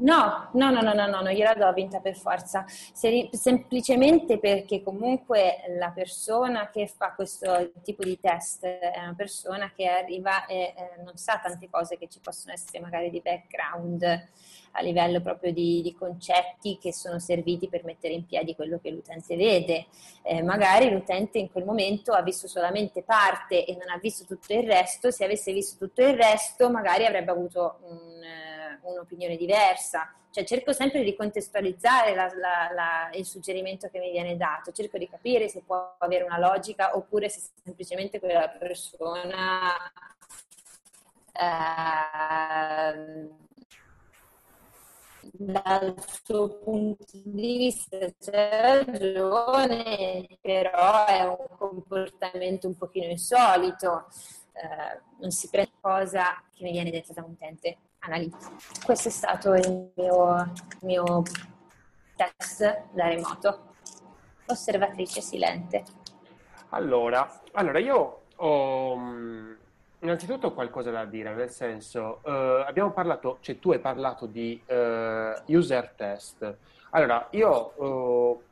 [0.00, 4.82] No, no, no, no, no, no, non gliela do vinta per forza, Se, semplicemente perché
[4.82, 10.74] comunque la persona che fa questo tipo di test è una persona che arriva e
[10.74, 14.28] eh, non sa tante cose che ci possono essere magari di background
[14.72, 18.90] a livello proprio di, di, concetti che sono serviti per mettere in piedi quello che
[18.90, 19.86] l'utente vede.
[20.22, 24.52] Eh, magari l'utente in quel momento ha visto solamente parte e non ha visto tutto
[24.52, 28.49] il resto, se avesse visto tutto il resto magari avrebbe avuto un, eh,
[28.82, 30.12] un'opinione diversa.
[30.30, 34.96] Cioè cerco sempre di contestualizzare la, la, la, il suggerimento che mi viene dato, cerco
[34.96, 39.74] di capire se può avere una logica oppure se semplicemente quella persona
[41.32, 43.28] eh,
[45.32, 54.06] dal suo punto di vista c'è ragione, però è un comportamento un pochino insolito,
[54.52, 58.50] eh, non si prende cosa che mi viene detta da un utente, analizza.
[58.84, 61.22] Questo è stato il mio, mio
[62.16, 63.74] test da remoto,
[64.46, 65.84] osservatrice silente.
[66.70, 69.58] Allora, allora io ho
[70.02, 72.30] Innanzitutto ho qualcosa da dire, nel senso, uh,
[72.66, 76.56] abbiamo parlato, cioè tu hai parlato di uh, user test.
[76.92, 78.42] Allora, io uh,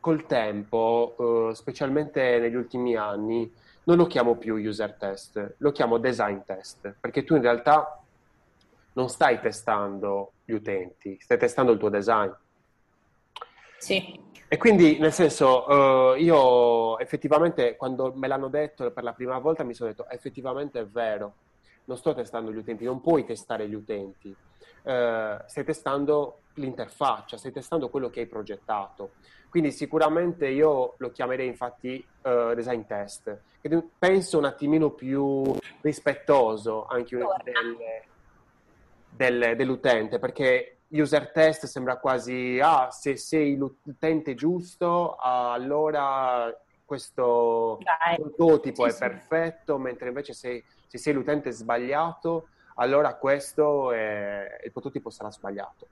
[0.00, 3.50] col tempo, specialmente negli ultimi anni,
[3.84, 7.97] non lo chiamo più user test, lo chiamo design test, perché tu in realtà
[8.98, 12.30] non stai testando gli utenti, stai testando il tuo design.
[13.78, 14.26] Sì.
[14.48, 19.62] E quindi, nel senso, uh, io effettivamente quando me l'hanno detto per la prima volta
[19.62, 21.34] mi sono detto effettivamente è vero,
[21.84, 24.34] non sto testando gli utenti, non puoi testare gli utenti, uh,
[25.46, 29.12] stai testando l'interfaccia, stai testando quello che hai progettato.
[29.48, 36.86] Quindi sicuramente io lo chiamerei infatti uh, design test, che penso un attimino più rispettoso
[36.86, 37.76] anche del,
[39.18, 48.16] del, dell'utente, perché user test sembra quasi, ah, se sei l'utente giusto, allora questo Dai.
[48.16, 48.98] prototipo sì, è sì.
[49.00, 55.88] perfetto, mentre invece se, se, sei l'utente sbagliato, allora questo è, il prototipo sarà sbagliato.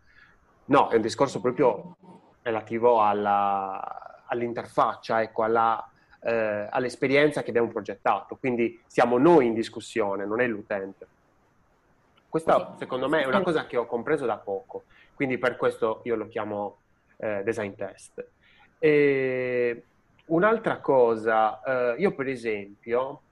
[0.67, 1.97] No, è un discorso proprio
[2.43, 5.85] relativo alla, all'interfaccia, ecco, alla,
[6.21, 8.37] eh, all'esperienza che abbiamo progettato.
[8.37, 11.07] Quindi siamo noi in discussione, non è l'utente.
[12.37, 14.85] Questa secondo me è una cosa che ho compreso da poco,
[15.15, 16.81] quindi per questo io lo chiamo
[17.17, 18.23] eh, design test.
[18.79, 19.85] E
[20.27, 23.23] un'altra cosa, eh, io per esempio,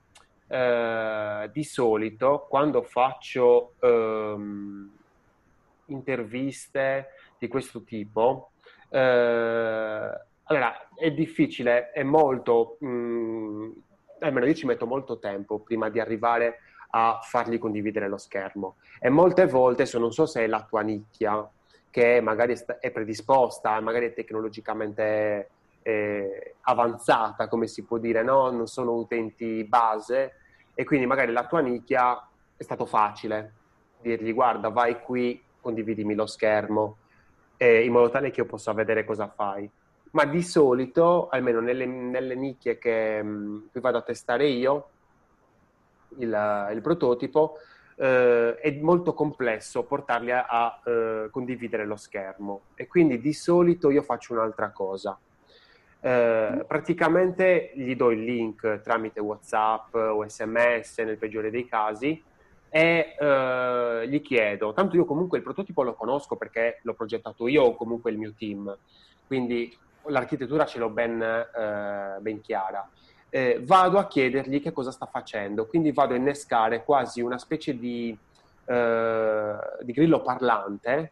[0.46, 4.90] eh, di solito quando faccio ehm,
[5.88, 8.52] interviste di questo tipo,
[8.88, 8.98] eh,
[10.44, 13.70] allora è difficile, è molto, mh, mm,
[14.20, 16.60] almeno io ci metto molto tempo prima di arrivare
[16.96, 20.82] a fargli condividere lo schermo e molte volte, se non so se è la tua
[20.82, 21.48] nicchia,
[21.90, 25.48] che magari è predisposta, magari è tecnologicamente
[25.82, 28.50] eh, avanzata, come si può dire, no?
[28.50, 30.34] non sono utenti base
[30.74, 33.52] e quindi magari la tua nicchia è stato facile
[34.04, 36.98] dirgli guarda vai qui, condividimi lo schermo
[37.56, 39.68] eh, in modo tale che io possa vedere cosa fai.
[40.10, 44.90] Ma di solito, almeno nelle, nelle nicchie che mh, vado a testare io,
[46.18, 47.58] il, il prototipo,
[47.96, 52.62] eh, è molto complesso portarli a, a eh, condividere lo schermo.
[52.74, 55.18] E quindi di solito io faccio un'altra cosa.
[56.00, 62.22] Eh, praticamente gli do il link tramite WhatsApp o SMS nel peggiore dei casi
[62.68, 67.62] e eh, gli chiedo, tanto io comunque il prototipo lo conosco perché l'ho progettato io
[67.62, 68.76] o comunque il mio team,
[69.26, 69.74] quindi
[70.06, 72.86] l'architettura ce l'ho ben, eh, ben chiara
[73.34, 75.66] eh, vado a chiedergli che cosa sta facendo.
[75.66, 78.16] Quindi vado a innescare quasi una specie di,
[78.64, 81.10] eh, di grillo parlante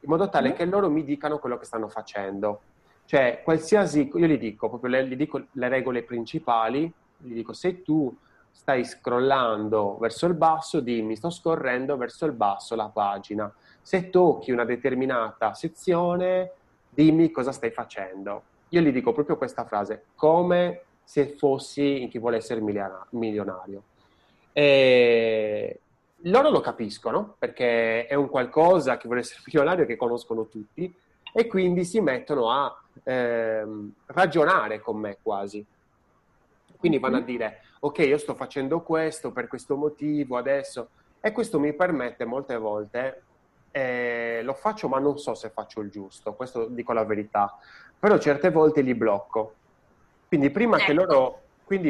[0.00, 0.52] in modo tale mm.
[0.52, 2.62] che loro mi dicano quello che stanno facendo.
[3.04, 7.82] Cioè, qualsiasi, io gli dico proprio le, gli dico le regole principali, gli dico se
[7.82, 8.14] tu
[8.50, 13.52] stai scrollando verso il basso, dimmi sto scorrendo verso il basso la pagina.
[13.82, 16.52] Se tocchi una determinata sezione,
[16.88, 18.44] dimmi cosa stai facendo.
[18.70, 23.82] Io gli dico proprio questa frase, come se fossi in chi vuole essere milionario.
[24.52, 25.80] E
[26.22, 30.92] loro lo capiscono perché è un qualcosa che vuole essere milionario che conoscono tutti
[31.32, 35.64] e quindi si mettono a ehm, ragionare con me quasi.
[36.76, 37.26] Quindi vanno a mhm.
[37.26, 40.88] dire, ok, io sto facendo questo per questo motivo adesso
[41.20, 43.22] e questo mi permette molte volte,
[43.70, 47.58] eh, lo faccio ma non so se faccio il giusto, questo dico la verità,
[47.98, 49.54] però certe volte li blocco
[50.34, 50.86] quindi prima ecco.
[50.86, 51.42] che loro,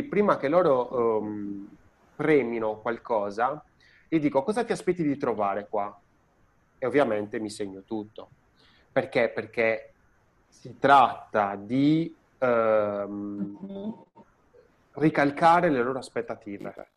[0.06, 1.66] prima che loro um,
[2.14, 3.64] premino qualcosa,
[4.06, 5.98] gli dico cosa ti aspetti di trovare qua?
[6.76, 8.28] E ovviamente mi segno tutto.
[8.92, 9.30] Perché?
[9.30, 9.92] Perché
[10.46, 14.04] si tratta di um,
[14.92, 16.88] ricalcare le loro aspettative.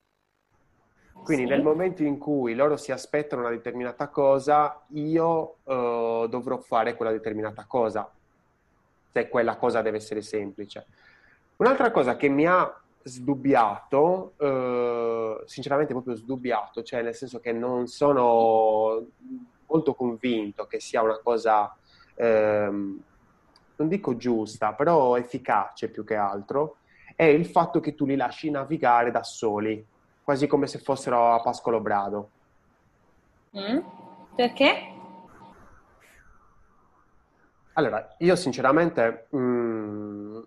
[1.13, 1.49] Quindi sì.
[1.49, 7.13] nel momento in cui loro si aspettano una determinata cosa, io uh, dovrò fare quella
[7.13, 8.11] determinata cosa,
[9.13, 10.85] se quella cosa deve essere semplice.
[11.57, 17.87] Un'altra cosa che mi ha sdubbiato, eh, sinceramente proprio sdubbiato, cioè nel senso che non
[17.87, 19.07] sono
[19.65, 21.75] molto convinto che sia una cosa,
[22.15, 23.01] ehm,
[23.77, 26.77] non dico giusta, però efficace più che altro,
[27.15, 29.83] è il fatto che tu li lasci navigare da soli,
[30.23, 32.29] quasi come se fossero a Pascolo Brado.
[33.57, 33.79] Mm?
[34.35, 34.93] Perché?
[37.73, 39.27] Allora, io sinceramente...
[39.31, 40.41] Mh, mm,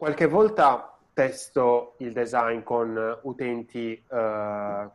[0.00, 4.88] Qualche volta testo il design con utenti eh,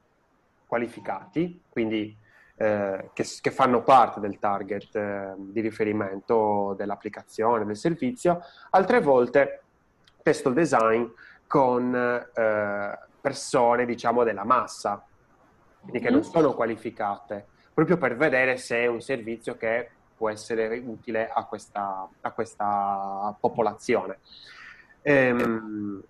[0.65, 2.17] qualificati, quindi
[2.55, 8.41] eh, che, che, fanno parte del target eh, di riferimento dell'applicazione, del servizio.
[8.71, 9.61] Altre volte
[10.23, 11.05] testo il design
[11.45, 15.05] con eh, persone, diciamo, della massa,
[15.81, 16.31] quindi che non mm-hmm.
[16.31, 17.45] sono qualificate,
[17.75, 19.87] proprio per vedere se è un servizio che
[20.17, 24.17] può essere utile a questa, a questa popolazione.
[25.07, 26.03] Ehm,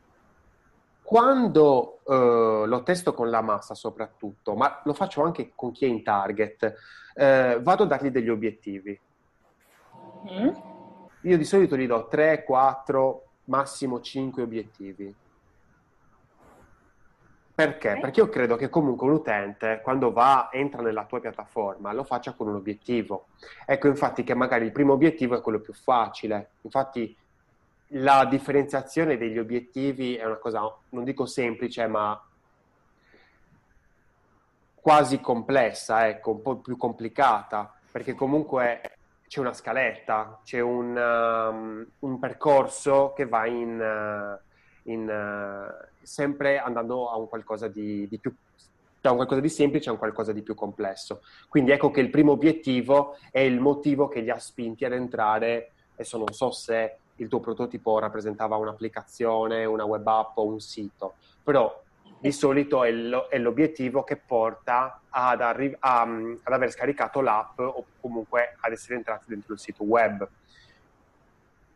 [1.03, 5.89] quando eh, lo testo con la massa soprattutto, ma lo faccio anche con chi è
[5.89, 6.73] in target,
[7.13, 8.97] eh, vado a dargli degli obiettivi.
[10.31, 10.49] Mm.
[11.21, 15.13] Io di solito gli do 3, 4, massimo 5 obiettivi.
[17.53, 17.89] Perché?
[17.89, 18.01] Okay.
[18.01, 22.33] Perché io credo che comunque un utente, quando va, entra nella tua piattaforma, lo faccia
[22.33, 23.27] con un obiettivo.
[23.65, 26.51] Ecco, infatti, che magari il primo obiettivo è quello più facile.
[26.61, 27.15] Infatti,
[27.89, 32.21] la differenziazione degli obiettivi è una cosa, non dico semplice, ma
[34.73, 38.81] quasi complessa, ecco, un po' più complicata, perché comunque
[39.27, 46.59] c'è una scaletta, c'è un, um, un percorso che va in, uh, in uh, sempre
[46.59, 48.33] andando a un qualcosa di, di più
[49.01, 51.21] da un qualcosa di semplice a un qualcosa di più complesso.
[51.47, 55.73] Quindi ecco che il primo obiettivo è il motivo che li ha spinti ad entrare
[55.95, 61.15] Adesso non so se il tuo prototipo rappresentava un'applicazione, una web app o un sito,
[61.43, 61.83] però
[62.19, 67.59] di solito è, lo, è l'obiettivo che porta ad, arri- a, ad, aver scaricato l'app
[67.59, 70.27] o comunque ad essere entrati dentro il sito web.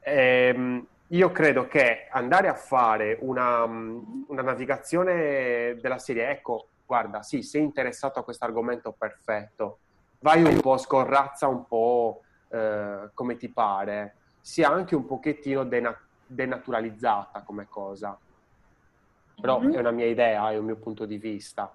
[0.02, 7.42] Ehm, io credo che andare a fare una, una, navigazione della serie, ecco, guarda, sì,
[7.42, 9.80] sei interessato a questo argomento, perfetto,
[10.20, 14.16] vai un po', scorrazza un po' eh, come ti pare,
[14.50, 15.96] sia anche un pochettino dena-
[16.26, 18.18] denaturalizzata come cosa.
[19.40, 19.74] Però mm-hmm.
[19.74, 21.72] è una mia idea, è un mio punto di vista.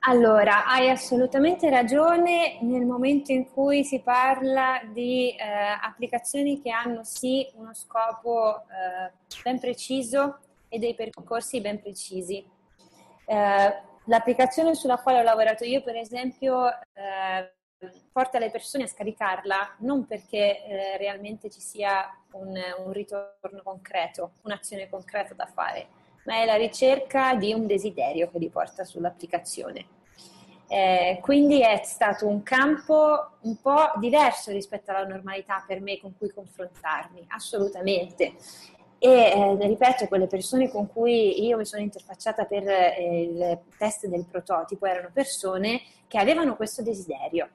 [0.00, 5.44] Allora, hai assolutamente ragione nel momento in cui si parla di eh,
[5.80, 9.12] applicazioni che hanno sì uno scopo eh,
[9.44, 10.38] ben preciso
[10.68, 12.44] e dei percorsi ben precisi.
[13.26, 17.52] Eh, l'applicazione sulla quale ho lavorato io, per esempio, eh,
[18.12, 24.32] porta le persone a scaricarla non perché eh, realmente ci sia un, un ritorno concreto,
[24.42, 25.86] un'azione concreta da fare,
[26.24, 30.00] ma è la ricerca di un desiderio che li porta sull'applicazione.
[30.68, 36.16] Eh, quindi è stato un campo un po' diverso rispetto alla normalità per me con
[36.16, 38.36] cui confrontarmi, assolutamente.
[38.98, 44.06] E eh, ripeto, quelle persone con cui io mi sono interfacciata per eh, il test
[44.06, 47.48] del prototipo erano persone che avevano questo desiderio,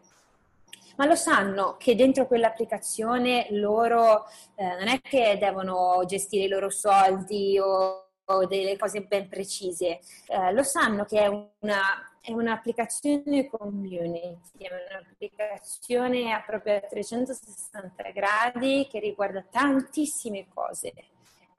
[0.98, 4.26] ma lo sanno che dentro quell'applicazione loro
[4.56, 10.00] eh, non è che devono gestire i loro soldi o o delle cose ben precise.
[10.28, 11.82] Eh, lo sanno che è, una,
[12.22, 20.94] è un'applicazione community, è un'applicazione a proprio 360 gradi che riguarda tantissime cose.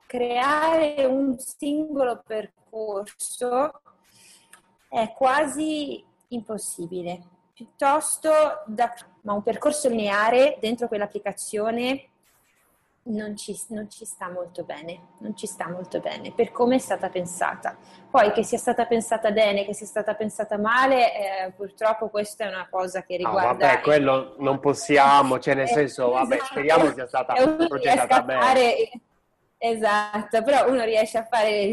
[0.07, 3.81] Creare un singolo percorso
[4.89, 7.37] è quasi impossibile.
[7.53, 8.31] Piuttosto,
[8.67, 8.95] da,
[9.29, 12.09] ma un percorso lineare dentro quell'applicazione
[13.09, 16.79] non ci, non ci, sta molto bene, non ci sta molto bene per come è
[16.79, 17.77] stata pensata.
[18.11, 21.13] Poi che sia stata pensata bene, che sia stata pensata male,
[21.45, 23.49] eh, purtroppo questa è una cosa che riguarda...
[23.51, 26.51] Ah, vabbè, quello non possiamo, cioè nel eh, senso, vabbè, esatto.
[26.51, 27.35] speriamo sia stata
[27.67, 28.91] progettata bene.
[29.61, 31.69] Esatto, però uno riesce a fare,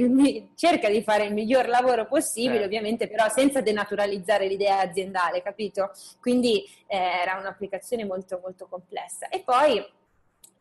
[0.56, 2.66] cerca di fare il miglior lavoro possibile, eh.
[2.66, 5.92] ovviamente, però senza denaturalizzare l'idea aziendale, capito?
[6.20, 9.30] Quindi eh, era un'applicazione molto, molto complessa.
[9.30, 9.86] E poi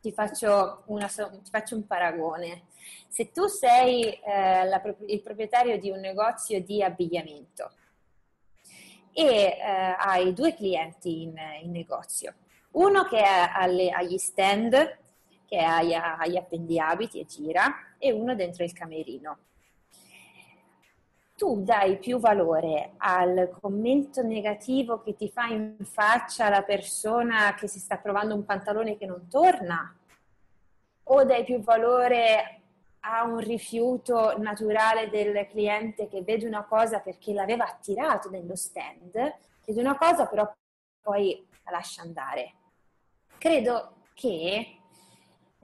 [0.03, 2.65] ti faccio, una, ti faccio un paragone.
[3.09, 7.71] Se tu sei eh, la, il proprietario di un negozio di abbigliamento
[9.15, 9.57] e eh,
[9.99, 12.35] hai due clienti in, in, negozio,
[12.73, 14.75] uno che è alle, agli stand,
[15.55, 19.39] è agli, agli appendiabiti e gira, e uno dentro il camerino
[21.37, 27.67] tu dai più valore al commento negativo che ti fa in faccia la persona che
[27.67, 29.95] si sta provando un pantalone che non torna
[31.05, 32.61] o dai più valore
[33.01, 39.11] a un rifiuto naturale del cliente che vede una cosa perché l'aveva attirato nello stand,
[39.13, 40.51] vede una cosa però
[41.03, 42.55] poi la lascia andare.
[43.37, 44.79] Credo che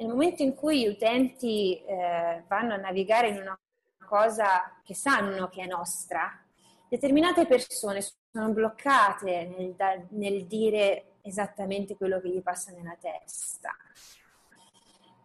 [0.00, 3.58] nel momento in cui gli utenti eh, vanno a navigare in una
[4.02, 6.42] cosa che sanno che è nostra,
[6.88, 13.76] determinate persone sono bloccate nel, nel dire esattamente quello che gli passa nella testa.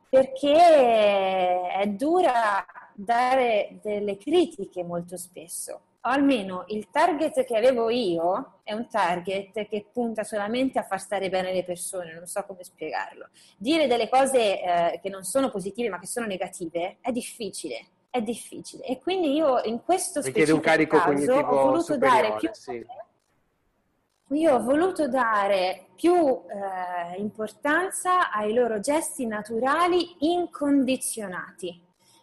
[0.10, 5.82] Perché è dura dare delle critiche molto spesso.
[6.06, 11.00] O almeno il target che avevo io è un target che punta solamente a far
[11.00, 13.30] stare bene le persone, non so come spiegarlo.
[13.58, 18.22] Dire delle cose eh, che non sono positive ma che sono negative è difficile è
[18.22, 18.86] difficile.
[18.86, 22.50] E quindi io in questo Richiede un carico caso ho voluto dare più...
[22.54, 22.86] Sì.
[24.30, 31.80] Io ho voluto dare più eh, importanza ai loro gesti naturali incondizionati,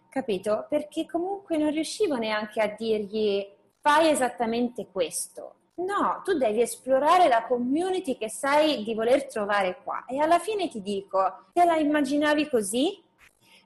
[0.09, 0.67] capito?
[0.69, 3.47] Perché comunque non riuscivo neanche a dirgli
[3.83, 5.57] fai esattamente questo.
[5.75, 10.05] No, tu devi esplorare la community che sai di voler trovare qua.
[10.07, 13.03] E alla fine ti dico, te la immaginavi così?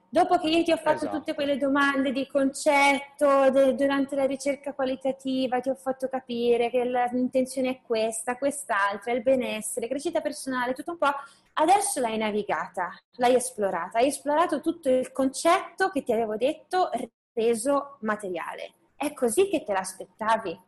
[0.09, 1.17] Dopo che io ti ho fatto esatto.
[1.17, 6.85] tutte quelle domande di concetto de, durante la ricerca qualitativa, ti ho fatto capire che
[6.85, 11.13] l'intenzione è questa, quest'altra, il benessere, crescita personale, tutto un po',
[11.55, 16.89] adesso l'hai navigata, l'hai esplorata, hai esplorato tutto il concetto che ti avevo detto
[17.33, 18.76] reso materiale.
[18.97, 20.59] È così che te l'aspettavi?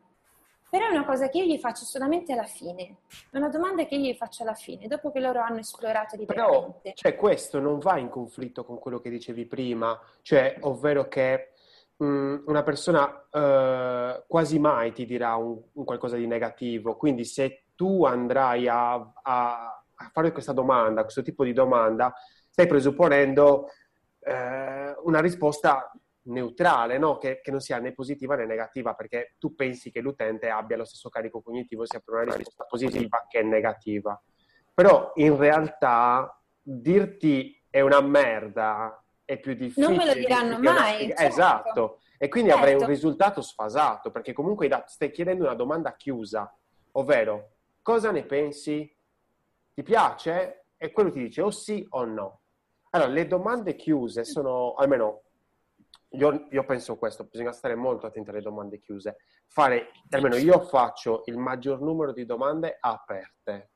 [0.69, 2.97] Però è una cosa che io gli faccio solamente alla fine,
[3.31, 6.79] è una domanda che io gli faccio alla fine, dopo che loro hanno esplorato liberamente.
[6.83, 11.53] Però, cioè, questo non va in conflitto con quello che dicevi prima, cioè, ovvero che
[11.97, 17.25] mh, mm, una persona uh, quasi mai ti dirà un, un, qualcosa di negativo, quindi
[17.25, 22.13] se tu andrai a, a, a fare questa domanda, questo tipo di domanda,
[22.51, 23.69] stai presupponendo
[24.19, 25.91] eh, una risposta
[26.29, 27.17] neutrale, no?
[27.17, 30.85] che, che, non sia né positiva né negativa, perché tu pensi che l'utente abbia lo
[30.85, 34.19] stesso carico cognitivo sia per una risposta positiva che negativa.
[34.73, 39.87] Però in realtà dirti è una merda è più difficile.
[39.87, 41.07] Non me lo diranno mai.
[41.07, 41.21] Certo.
[41.21, 41.99] Esatto.
[42.17, 42.65] E quindi certo.
[42.65, 46.51] avrai un risultato sfasato, perché comunque stai chiedendo una domanda chiusa,
[46.93, 47.51] ovvero
[47.81, 48.91] cosa ne pensi?
[49.73, 50.65] Ti piace?
[50.77, 52.39] E quello ti dice o sì o no.
[52.91, 55.21] Allora, le domande chiuse sono, almeno
[56.11, 59.17] io, io, penso questo, bisogna stare molto attenti alle domande chiuse.
[59.47, 63.69] Fare, almeno io faccio il maggior numero di domande aperte.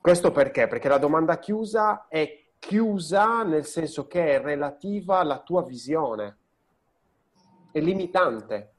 [0.00, 0.66] Questo perché?
[0.66, 6.38] Perché la domanda chiusa è chiusa nel senso che è relativa alla tua visione,
[7.72, 8.71] è limitante.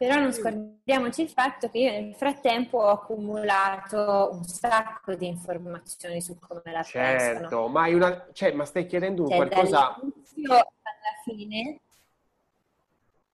[0.00, 6.22] Però non scordiamoci il fatto che io nel frattempo ho accumulato un sacco di informazioni
[6.22, 7.68] su come la certo, pensano.
[7.68, 9.98] Ma, una, cioè, ma stai chiedendo cioè, qualcosa...
[10.00, 11.80] Dall'inizio alla fine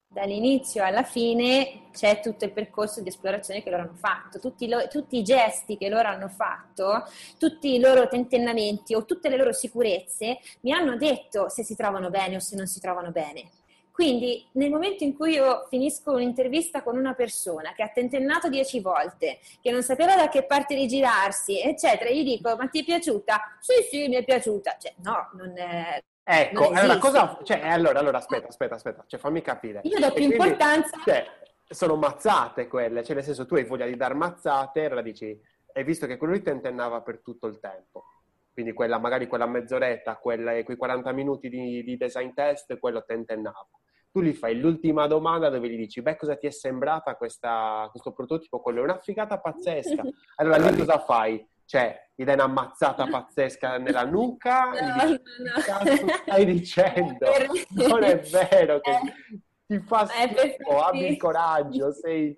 [0.09, 4.89] dall'inizio alla fine c'è tutto il percorso di esplorazione che loro hanno fatto, tutti, lo,
[4.89, 7.05] tutti, i gesti che loro hanno fatto,
[7.37, 12.09] tutti i loro tentennamenti o tutte le loro sicurezze mi hanno detto se si trovano
[12.09, 13.51] bene o se non si trovano bene.
[13.97, 18.79] Quindi nel momento in cui io finisco un'intervista con una persona che ha tentennato dieci
[18.79, 23.57] volte, che non sapeva da che parte rigirarsi, eccetera, gli dico ma ti è piaciuta?
[23.59, 24.77] Sì, sì, mi è piaciuta.
[24.77, 27.39] Cioè no, non è, Ecco, allora cosa...
[27.41, 29.81] Cioè, allora, allora, aspetta, aspetta, aspetta, cioè fammi capire.
[29.85, 30.95] Io do più quindi, importanza...
[31.03, 31.25] Cioè,
[31.67, 35.35] sono mazzate quelle, cioè nel senso tu hai voglia di dar mazzate, allora dici,
[35.73, 38.03] hai visto che quello lì tentennava per tutto il tempo.
[38.53, 43.67] Quindi quella, magari quella mezz'oretta, quella, quei 40 minuti di, di design test, quello tentennava.
[44.17, 48.13] Tu gli fai l'ultima domanda dove gli dici, beh, cosa ti è sembrata questa, questo
[48.13, 48.59] prototipo?
[48.59, 50.01] Quello è una figata pazzesca.
[50.37, 51.47] Allora lì cosa fai?
[51.65, 54.71] Cioè, gli dai una mazzata pazzesca nella nuca?
[54.73, 57.27] No, dici, no, Cazzo stai dicendo?
[57.69, 62.35] Non è vero che eh, ti fa schifo, abbi il coraggio, sei...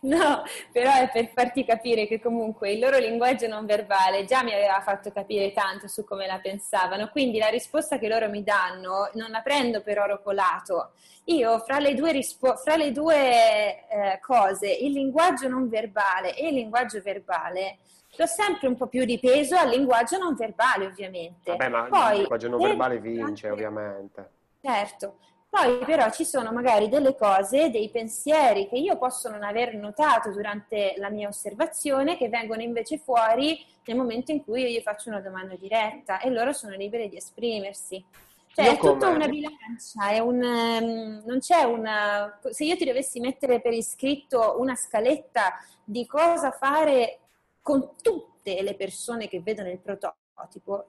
[0.00, 0.42] No,
[0.72, 4.80] però è per farti capire che comunque il loro linguaggio non verbale già mi aveva
[4.80, 9.30] fatto capire tanto su come la pensavano, quindi la risposta che loro mi danno non
[9.30, 10.92] la prendo per oro colato.
[11.24, 16.48] Io fra le due, rispo- fra le due eh, cose, il linguaggio non verbale e
[16.48, 17.78] il linguaggio verbale,
[18.16, 21.50] do sempre un po' più di peso al linguaggio non verbale, ovviamente.
[21.50, 24.30] Vabbè, ma Poi, il linguaggio non verbale vince, ovviamente.
[24.62, 25.18] Certo,
[25.50, 30.30] poi però ci sono magari delle cose, dei pensieri che io posso non aver notato
[30.30, 35.08] durante la mia osservazione che vengono invece fuori nel momento in cui io gli faccio
[35.08, 38.04] una domanda diretta e loro sono liberi di esprimersi.
[38.52, 38.92] Cioè io è come...
[38.92, 42.38] tutta una bilancia, è un, um, non c'è una...
[42.50, 47.20] Se io ti dovessi mettere per iscritto una scaletta di cosa fare
[47.62, 50.27] con tutte le persone che vedono il prototipo,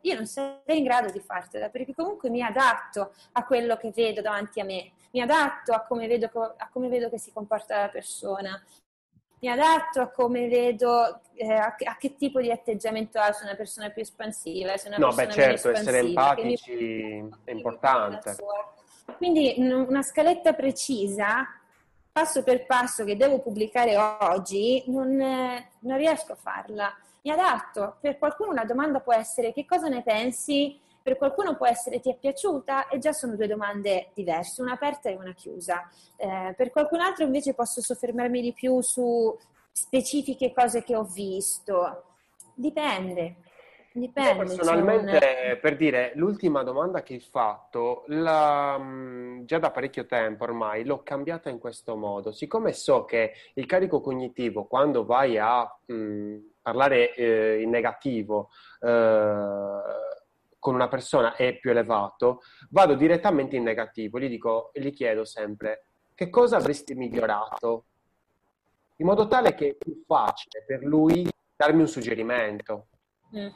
[0.01, 4.21] io non sarei in grado di fartela perché comunque mi adatto a quello che vedo
[4.21, 7.89] davanti a me, mi adatto a come vedo, a come vedo che si comporta la
[7.89, 8.61] persona,
[9.41, 13.45] mi adatto a come vedo, eh, a, che, a, che tipo di atteggiamento ha, se
[13.45, 17.29] una persona più espansiva, se una no, persona beh, certo, essere empatici mi...
[17.45, 18.35] è importante.
[19.17, 21.47] Quindi una scaletta precisa,
[22.11, 27.97] passo per passo, che devo pubblicare oggi, non, non riesco a farla mi adatto.
[27.99, 32.11] Per qualcuno una domanda può essere che cosa ne pensi, per qualcuno può essere ti
[32.11, 35.89] è piaciuta e già sono due domande diverse, una aperta e una chiusa.
[36.17, 39.35] Eh, per qualcun altro invece posso soffermarmi di più su
[39.71, 42.03] specifiche cose che ho visto.
[42.53, 43.37] Dipende.
[43.91, 44.31] Dipende.
[44.31, 45.57] Io personalmente, cioè...
[45.59, 48.79] per dire, l'ultima domanda che hai fatto, la,
[49.45, 52.31] già da parecchio tempo ormai, l'ho cambiata in questo modo.
[52.31, 56.37] Siccome so che il carico cognitivo, quando vai a mh,
[56.69, 58.49] parlare eh, in negativo
[58.79, 59.79] eh,
[60.59, 64.19] con una persona è più elevato, vado direttamente in negativo.
[64.19, 67.85] Gli dico, gli chiedo sempre, che cosa avresti migliorato?
[68.97, 72.87] In modo tale che è più facile per lui darmi un suggerimento.
[73.35, 73.47] Mm.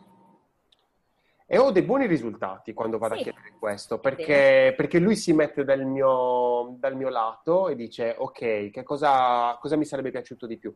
[1.54, 3.20] E ho dei buoni risultati quando vado sì.
[3.20, 8.16] a chiedere questo, perché, perché lui si mette dal mio, dal mio, lato e dice,
[8.18, 10.74] ok, che cosa, cosa mi sarebbe piaciuto di più?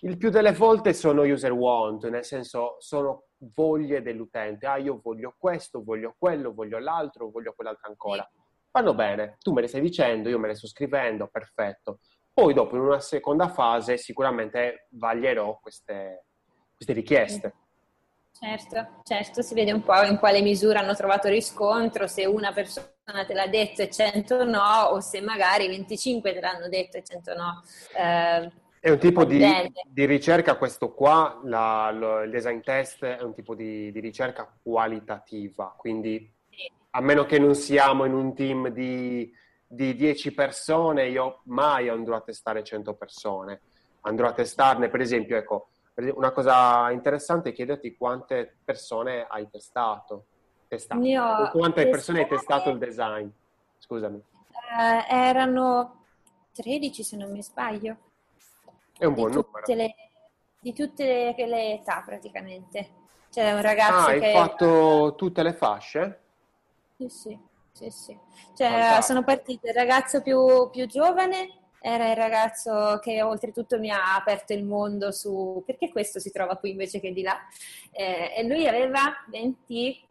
[0.00, 4.66] Il più delle volte sono user want, nel senso sono voglie dell'utente.
[4.66, 8.30] Ah, io voglio questo, voglio quello, voglio l'altro, voglio quell'altro ancora.
[8.72, 12.00] Vanno bene, tu me le stai dicendo, io me le sto scrivendo, perfetto.
[12.30, 16.26] Poi dopo in una seconda fase sicuramente vaglierò queste,
[16.76, 17.54] queste richieste.
[18.42, 22.88] Certo, certo, si vede un po' in quale misura hanno trovato riscontro, se una persona
[23.26, 27.34] te l'ha detto e 100 no, o se magari 25 te l'hanno detto e 100
[27.34, 27.62] no.
[27.94, 29.44] Eh, È un tipo di,
[29.84, 34.50] di, ricerca, questo qua, la, lo, il design test è un tipo di, di, ricerca
[34.62, 36.32] qualitativa, quindi
[36.92, 39.30] a meno che non siamo in un team di,
[39.66, 43.60] di 10 persone, io mai andrò a testare 100 persone.
[44.02, 45.68] Andrò a testarne, per esempio, ecco,
[46.08, 50.26] una cosa interessante è chiederti quante persone hai testato.
[50.68, 51.00] testato.
[51.52, 53.28] Quante persone hai testato il design?
[53.78, 54.16] Scusami.
[54.16, 56.04] Uh, erano
[56.54, 57.96] 13 se non mi sbaglio.
[58.96, 59.62] È un buon numero.
[59.66, 59.94] Le,
[60.60, 62.98] di tutte le, le, età praticamente.
[63.30, 64.26] C'è un ragazzo ah, che...
[64.26, 66.20] hai fatto tutte le fasce?
[66.96, 67.38] Sì, sì,
[67.72, 68.18] sì, sì.
[68.54, 74.14] Cioè, sono partite il ragazzo più, più giovane era il ragazzo che oltretutto mi ha
[74.14, 77.38] aperto il mondo su perché questo si trova qui invece che di là.
[77.90, 80.06] Eh, e lui aveva 20,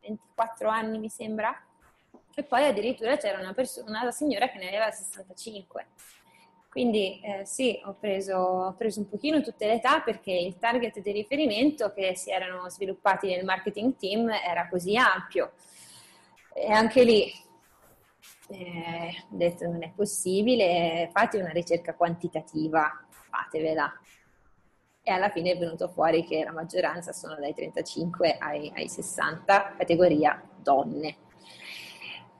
[0.00, 1.58] 24 anni, mi sembra,
[2.34, 5.86] e poi addirittura c'era una, pers- una signora che ne aveva 65.
[6.68, 11.00] Quindi eh, sì, ho preso, ho preso, un pochino tutte le età perché il target
[11.00, 15.52] di riferimento che si erano sviluppati nel marketing team era così ampio.
[16.52, 17.32] E anche lì
[18.48, 23.92] eh, ho detto non è possibile, fate una ricerca quantitativa, fatevela.
[25.02, 29.74] E alla fine è venuto fuori che la maggioranza sono dai 35 ai, ai 60,
[29.76, 31.16] categoria donne.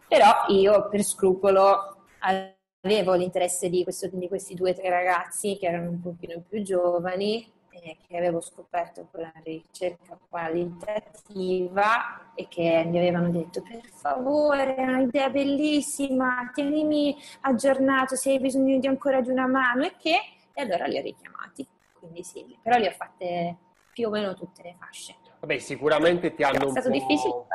[0.08, 5.66] Però io per scrupolo avevo l'interesse di, questo, di questi due o tre ragazzi che
[5.66, 7.50] erano un pochino più giovani
[7.82, 14.76] eh, che avevo scoperto con la ricerca qualitativa e che mi avevano detto per favore,
[14.76, 20.18] è un'idea bellissima, tienimi aggiornato se hai bisogno di ancora di una mano e che,
[20.52, 21.66] e allora li ho richiamati.
[21.98, 23.56] Quindi sì, però li ho fatte
[23.92, 25.16] più o meno tutte le fasce.
[25.40, 27.46] Vabbè, sicuramente ti hanno è stato difficile.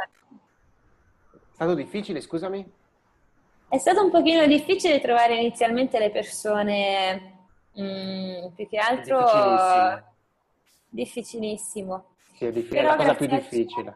[1.31, 2.71] È stato difficile, scusami?
[3.67, 7.38] È stato un pochino difficile trovare inizialmente le persone,
[7.81, 10.03] mm, più che altro difficilissimo.
[10.89, 12.05] difficilissimo.
[12.35, 13.67] Sì, è difficile, la cosa più difficile.
[13.67, 13.95] Cielo,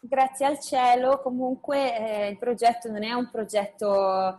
[0.00, 4.36] grazie al cielo, comunque eh, il progetto non è un progetto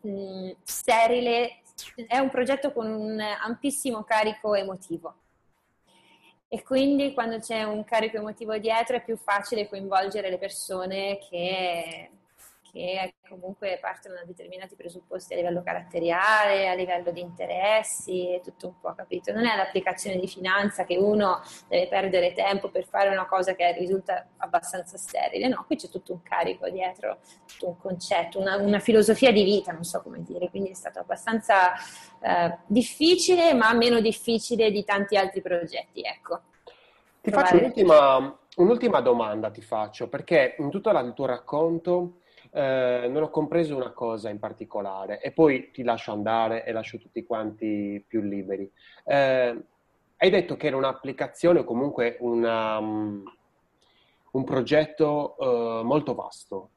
[0.00, 1.60] mh, mm, sterile,
[2.06, 5.14] è un progetto con un ampissimo carico emotivo.
[6.48, 12.10] E quindi quando c'è un carico emotivo dietro è più facile coinvolgere le persone che
[12.76, 18.68] che comunque partono da determinati presupposti a livello caratteriale, a livello di interessi, è tutto
[18.68, 19.32] un po' capito.
[19.32, 23.72] Non è l'applicazione di finanza che uno deve perdere tempo per fare una cosa che
[23.72, 28.78] risulta abbastanza sterile, no, qui c'è tutto un carico dietro, tutto un concetto, una, una
[28.78, 31.72] filosofia di vita, non so come dire, quindi è stato abbastanza
[32.20, 36.42] eh, difficile, ma meno difficile di tanti altri progetti, ecco.
[37.22, 42.18] Ti faccio un'ultima, un'ultima domanda, ti faccio, perché in tutto il tuo racconto
[42.56, 46.96] eh, non ho compreso una cosa in particolare e poi ti lascio andare e lascio
[46.96, 48.70] tutti quanti più liberi.
[49.04, 49.62] Eh,
[50.16, 53.22] hai detto che era un'applicazione o comunque una, um,
[54.30, 56.70] un progetto uh, molto vasto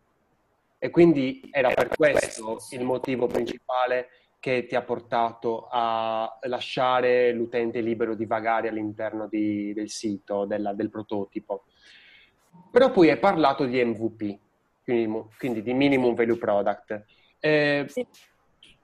[0.79, 4.09] e quindi era per questo il motivo principale
[4.41, 10.73] che ti ha portato a lasciare l'utente libero di vagare all'interno di, del sito, della,
[10.73, 11.63] del prototipo.
[12.69, 14.39] Però poi hai parlato di MVP
[14.89, 17.03] quindi, quindi di minimum value product.
[17.39, 18.05] Eh, sì.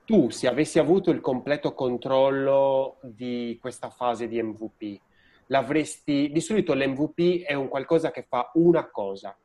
[0.06, 5.00] Tu, se avessi avuto il completo controllo di questa fase di MVP,
[5.48, 6.32] l'avresti...
[6.32, 9.36] Di solito l'MVP è un qualcosa che fa una cosa,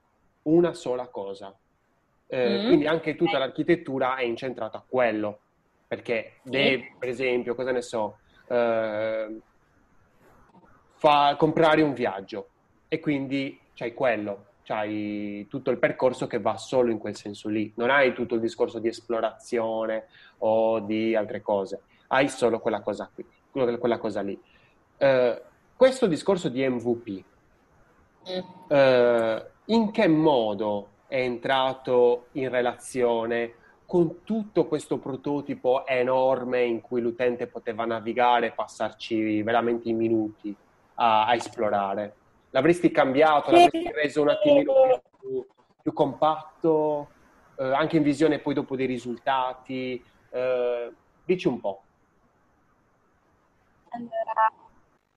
[0.43, 1.57] una sola cosa.
[2.27, 2.67] Eh, mm.
[2.67, 5.41] Quindi anche tutta l'architettura è incentrata a quello.
[5.89, 9.41] Perché deve, per esempio, cosa ne so, eh,
[10.97, 12.49] fa comprare un viaggio
[12.87, 17.73] e quindi c'hai quello hai tutto il percorso che va solo in quel senso lì,
[17.77, 20.07] non hai tutto il discorso di esplorazione
[20.39, 24.39] o di altre cose, hai solo quella cosa qui, quella cosa lì.
[24.99, 25.41] Uh,
[25.77, 27.25] questo discorso di MVP,
[28.27, 33.55] uh, eh, in che modo è entrato in relazione
[33.87, 40.55] con tutto questo prototipo enorme in cui l'utente poteva navigare e passarci veramente i minuti
[40.95, 42.15] a, a esplorare?
[42.51, 45.47] L'avresti cambiato, l'avresti reso un attimino più,
[45.83, 47.09] più compatto,
[47.57, 50.03] eh, anche in visione poi dopo dei risultati?
[50.31, 50.93] Eh,
[51.25, 51.83] dici un po'.
[53.91, 54.53] Allora,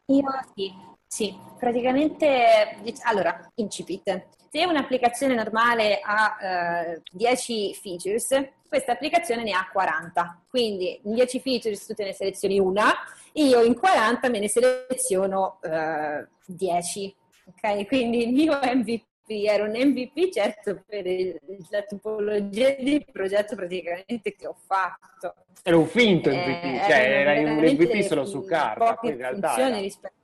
[0.07, 0.73] io sì,
[1.07, 4.27] sì, praticamente, allora, incipit.
[4.49, 8.29] Se un'applicazione normale ha eh, 10 features,
[8.67, 10.41] questa applicazione ne ha 40.
[10.49, 12.91] Quindi in 10 features tu te ne selezioni una,
[13.33, 17.15] io in 40 me ne seleziono eh, 10
[17.45, 17.85] ok?
[17.87, 21.39] Quindi il mio MVP ero un MVP certo per il,
[21.69, 25.35] la tipologia di progetto praticamente che ho fatto.
[25.63, 29.55] Era un finto MVP, eh, cioè era un MVP solo su carta, poi in realtà
[29.57, 29.77] era...
[29.79, 30.15] rispetto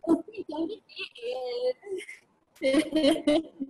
[0.00, 0.86] a un finto MVP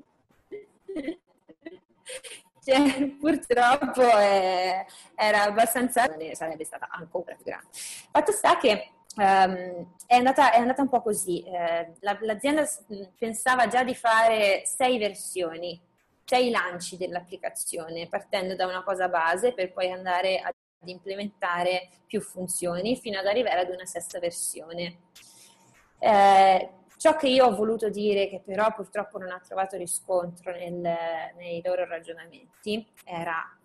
[2.64, 7.68] cioè, purtroppo eh, era abbastanza, sarebbe stata ancora più grande.
[8.10, 12.66] Fatto sta che um, è, andata, è, andata, un po' così, eh, la, l'azienda
[13.18, 15.80] pensava già di fare sei versioni,
[16.24, 20.54] sei lanci dell'applicazione, partendo da una cosa base per poi andare ad
[20.84, 24.98] implementare più funzioni fino ad arrivare ad una sesta versione.
[25.98, 30.80] Eh, Ciò che io ho voluto dire, che però purtroppo non ha trovato riscontro nel,
[31.36, 33.56] nei loro ragionamenti, era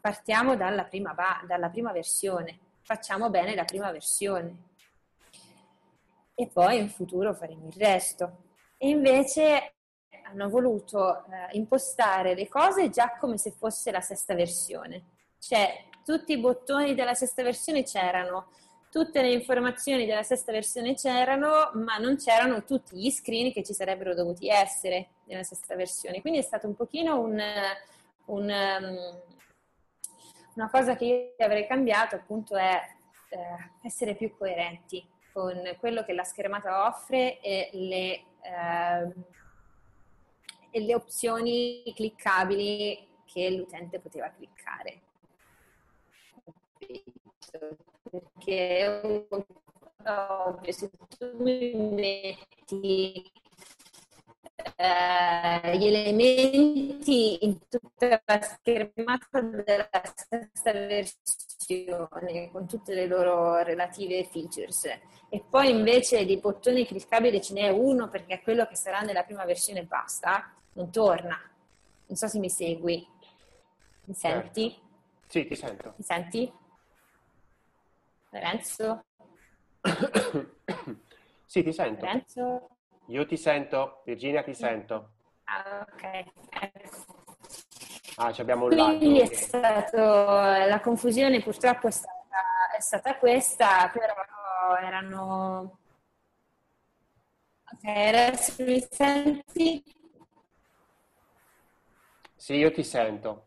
[0.00, 1.14] partiamo dalla prima,
[1.46, 4.69] dalla prima versione, facciamo bene la prima versione
[6.40, 8.44] e poi in futuro faremo il resto.
[8.78, 9.74] E invece
[10.24, 15.04] hanno voluto eh, impostare le cose già come se fosse la sesta versione.
[15.38, 18.52] Cioè, tutti i bottoni della sesta versione c'erano,
[18.90, 23.74] tutte le informazioni della sesta versione c'erano, ma non c'erano tutti gli screen che ci
[23.74, 26.22] sarebbero dovuti essere nella sesta versione.
[26.22, 27.38] Quindi è stato un pochino un,
[28.26, 29.20] un, um,
[30.54, 32.80] una cosa che io avrei cambiato appunto è
[33.28, 35.06] eh, essere più coerenti
[35.40, 38.12] con quello che la schermata offre e le,
[38.42, 39.14] eh,
[40.70, 45.00] e le opzioni cliccabili che l'utente poteva cliccare.
[48.10, 49.00] Perché
[50.04, 53.32] ovvio, se tu mi metti
[54.76, 61.49] eh, gli elementi in tutta la schermata della stessa versione
[62.50, 64.84] con tutte le loro relative features
[65.28, 69.22] e poi invece di bottoni cliccabili ce n'è uno perché è quello che sarà nella
[69.22, 71.38] prima versione basta, non torna.
[72.06, 73.06] Non so se mi segui.
[74.06, 74.70] Mi senti?
[74.70, 74.88] Certo.
[75.28, 75.94] Sì, ti sento.
[75.96, 76.52] Mi senti?
[78.30, 79.04] Lorenzo?
[81.46, 82.04] sì, ti sento.
[82.04, 82.68] Lorenzo?
[83.06, 85.12] Io ti sento, Virginia ti sento.
[85.44, 87.18] Ah, ok.
[88.16, 92.16] Ah, abbiamo un Quindi è stato, la confusione purtroppo è stata,
[92.76, 94.14] è stata questa, però
[94.80, 95.78] erano...
[97.72, 99.82] Ok, adesso mi senti?
[102.34, 103.46] Sì, io ti sento.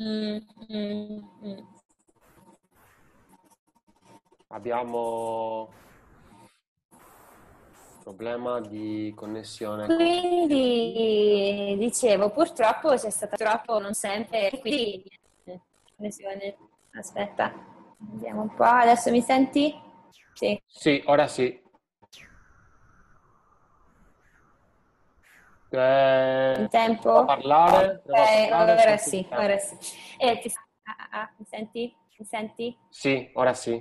[0.00, 0.38] Mm,
[0.72, 1.78] mm, mm
[4.52, 5.68] abbiamo
[8.02, 9.86] problema di connessione.
[9.86, 15.04] Quindi dicevo, purtroppo c'è stato troppo, non sempre, quindi
[15.96, 16.56] connessione.
[16.92, 17.52] Aspetta,
[17.98, 19.72] vediamo un po', adesso mi senti?
[20.32, 20.60] Sì.
[20.66, 21.62] Sì, ora sì.
[25.72, 27.24] Eh, In tempo?
[27.24, 28.02] parlare?
[28.04, 29.76] Okay, parlare ora sì, ora sì.
[30.18, 30.52] Eh, ti...
[30.82, 31.94] ah, ah, mi senti?
[32.18, 32.76] Mi senti?
[32.88, 33.80] Sì, ora sì.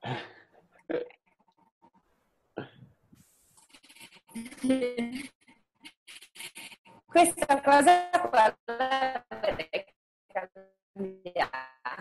[7.06, 9.84] Questa cosa qua l'avrei
[10.32, 12.00] cambiata.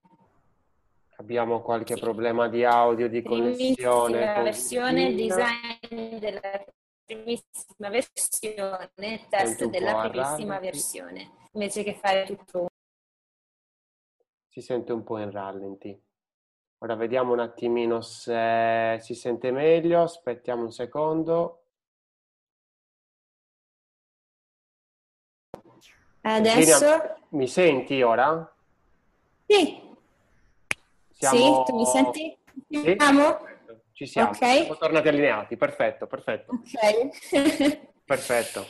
[1.16, 4.20] Abbiamo qualche problema di audio, di connessione.
[4.20, 6.64] La versione design della
[7.06, 12.66] primissima versione, test della primissima versione, invece che fare tutto.
[14.48, 16.02] Si sente un po' in rallenti.
[16.78, 21.62] Ora vediamo un attimino se si sente meglio, aspettiamo un secondo.
[26.22, 26.56] Adesso...
[26.56, 28.54] Virginia, mi senti ora?
[29.46, 29.80] Sì.
[31.10, 31.64] Siamo...
[31.64, 32.38] Sì, tu mi senti?
[32.68, 32.96] Sì?
[32.98, 33.54] Siamo?
[33.96, 34.58] Ci siamo, okay.
[34.58, 36.52] siamo tornati allineati, perfetto, perfetto.
[36.52, 37.88] Ok.
[38.04, 38.66] perfetto.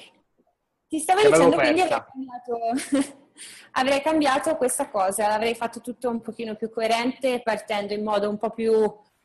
[0.87, 3.17] Ti stavo Ti dicendo, quindi avrei cambiato,
[3.73, 8.39] avrei cambiato questa cosa, avrei fatto tutto un pochino più coerente, partendo in modo un
[8.39, 8.73] po' più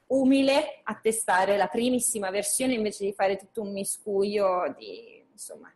[0.07, 5.71] umile a testare la primissima versione invece di fare tutto un miscuglio di, insomma,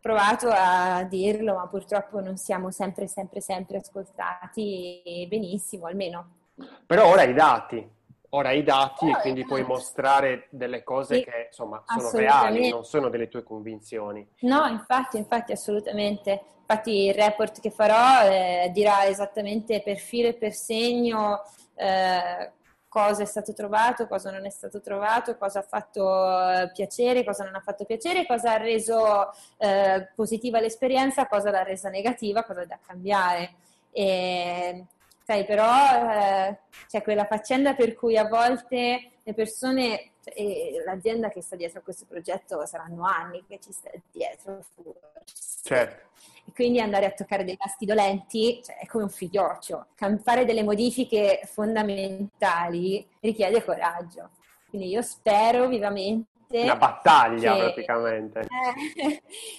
[0.00, 6.40] provato a dirlo, ma purtroppo non siamo sempre, sempre, sempre ascoltati benissimo, almeno.
[6.86, 7.86] Però ora i dati,
[8.34, 12.84] ora i dati e quindi puoi mostrare delle cose sì, che insomma sono reali, non
[12.84, 14.26] sono delle tue convinzioni.
[14.40, 16.42] No, infatti, infatti, assolutamente.
[16.60, 21.42] Infatti il report che farò eh, dirà esattamente per filo e per segno
[21.74, 22.52] eh,
[22.88, 27.44] cosa è stato trovato, cosa non è stato trovato, cosa ha fatto eh, piacere, cosa
[27.44, 32.64] non ha fatto piacere, cosa ha reso eh, positiva l'esperienza, cosa l'ha resa negativa, cosa
[32.64, 33.54] da cambiare.
[33.90, 34.86] E,
[35.24, 35.70] sai, però
[36.10, 36.58] eh,
[36.88, 41.82] c'è quella faccenda per cui a volte le persone e l'azienda che sta dietro a
[41.82, 45.60] questo progetto saranno anni che ci sta dietro forse.
[45.62, 46.10] Certo.
[46.46, 49.86] E quindi andare a toccare dei tasti dolenti cioè, è come un figlioccio.
[50.22, 54.30] Fare delle modifiche fondamentali richiede coraggio.
[54.68, 56.28] Quindi io spero vivamente...
[56.50, 57.60] Una battaglia che...
[57.60, 58.46] praticamente.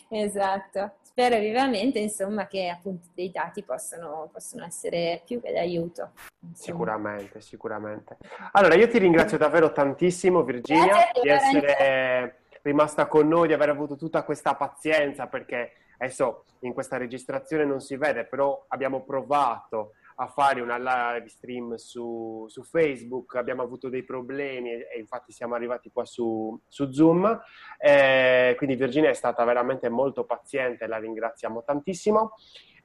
[0.09, 6.11] Eh, esatto spero vivamente insomma, che appunto dei dati possano, possano essere più che d'aiuto.
[6.39, 6.55] Insomma.
[6.55, 8.17] Sicuramente, sicuramente.
[8.53, 13.95] Allora, io ti ringrazio davvero tantissimo Virginia di essere rimasta con noi, di aver avuto
[13.95, 20.27] tutta questa pazienza perché adesso in questa registrazione non si vede, però abbiamo provato a
[20.27, 25.91] fare una live stream su, su Facebook, abbiamo avuto dei problemi e, infatti siamo arrivati
[25.91, 27.41] qua su, su Zoom.
[27.77, 32.33] Eh, quindi Virginia è stata veramente molto paziente, la ringraziamo tantissimo.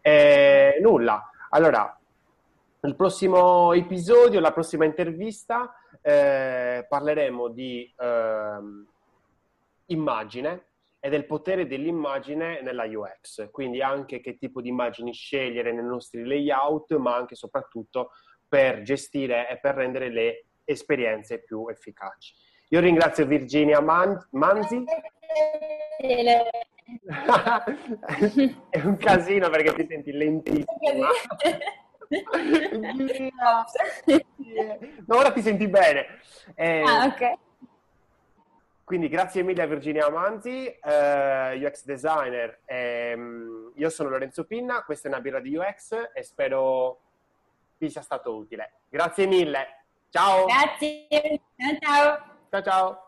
[0.00, 1.98] Eh, nulla, allora,
[2.80, 8.86] nel prossimo episodio, la prossima intervista, eh, parleremo di ehm,
[9.86, 10.67] immagine
[11.00, 16.24] e del potere dell'immagine nella UX, quindi anche che tipo di immagini scegliere nei nostri
[16.24, 18.10] layout, ma anche e soprattutto
[18.48, 22.34] per gestire e per rendere le esperienze più efficaci.
[22.70, 24.84] Io ringrazio Virginia Man- Manzi.
[28.70, 31.08] È un casino perché ti senti lentissima.
[35.06, 36.06] no, ora ti senti bene.
[36.54, 37.38] Eh, ah, ok.
[38.88, 42.62] Quindi grazie mille a Virginia Manzi, eh, UX designer.
[42.64, 47.02] Ehm, io sono Lorenzo Pinna, questa è una birra di UX e spero
[47.76, 48.80] vi sia stato utile.
[48.88, 49.84] Grazie mille.
[50.08, 50.46] Ciao.
[50.46, 51.06] Grazie.
[51.54, 52.24] Ciao ciao.
[52.48, 53.07] Ciao ciao.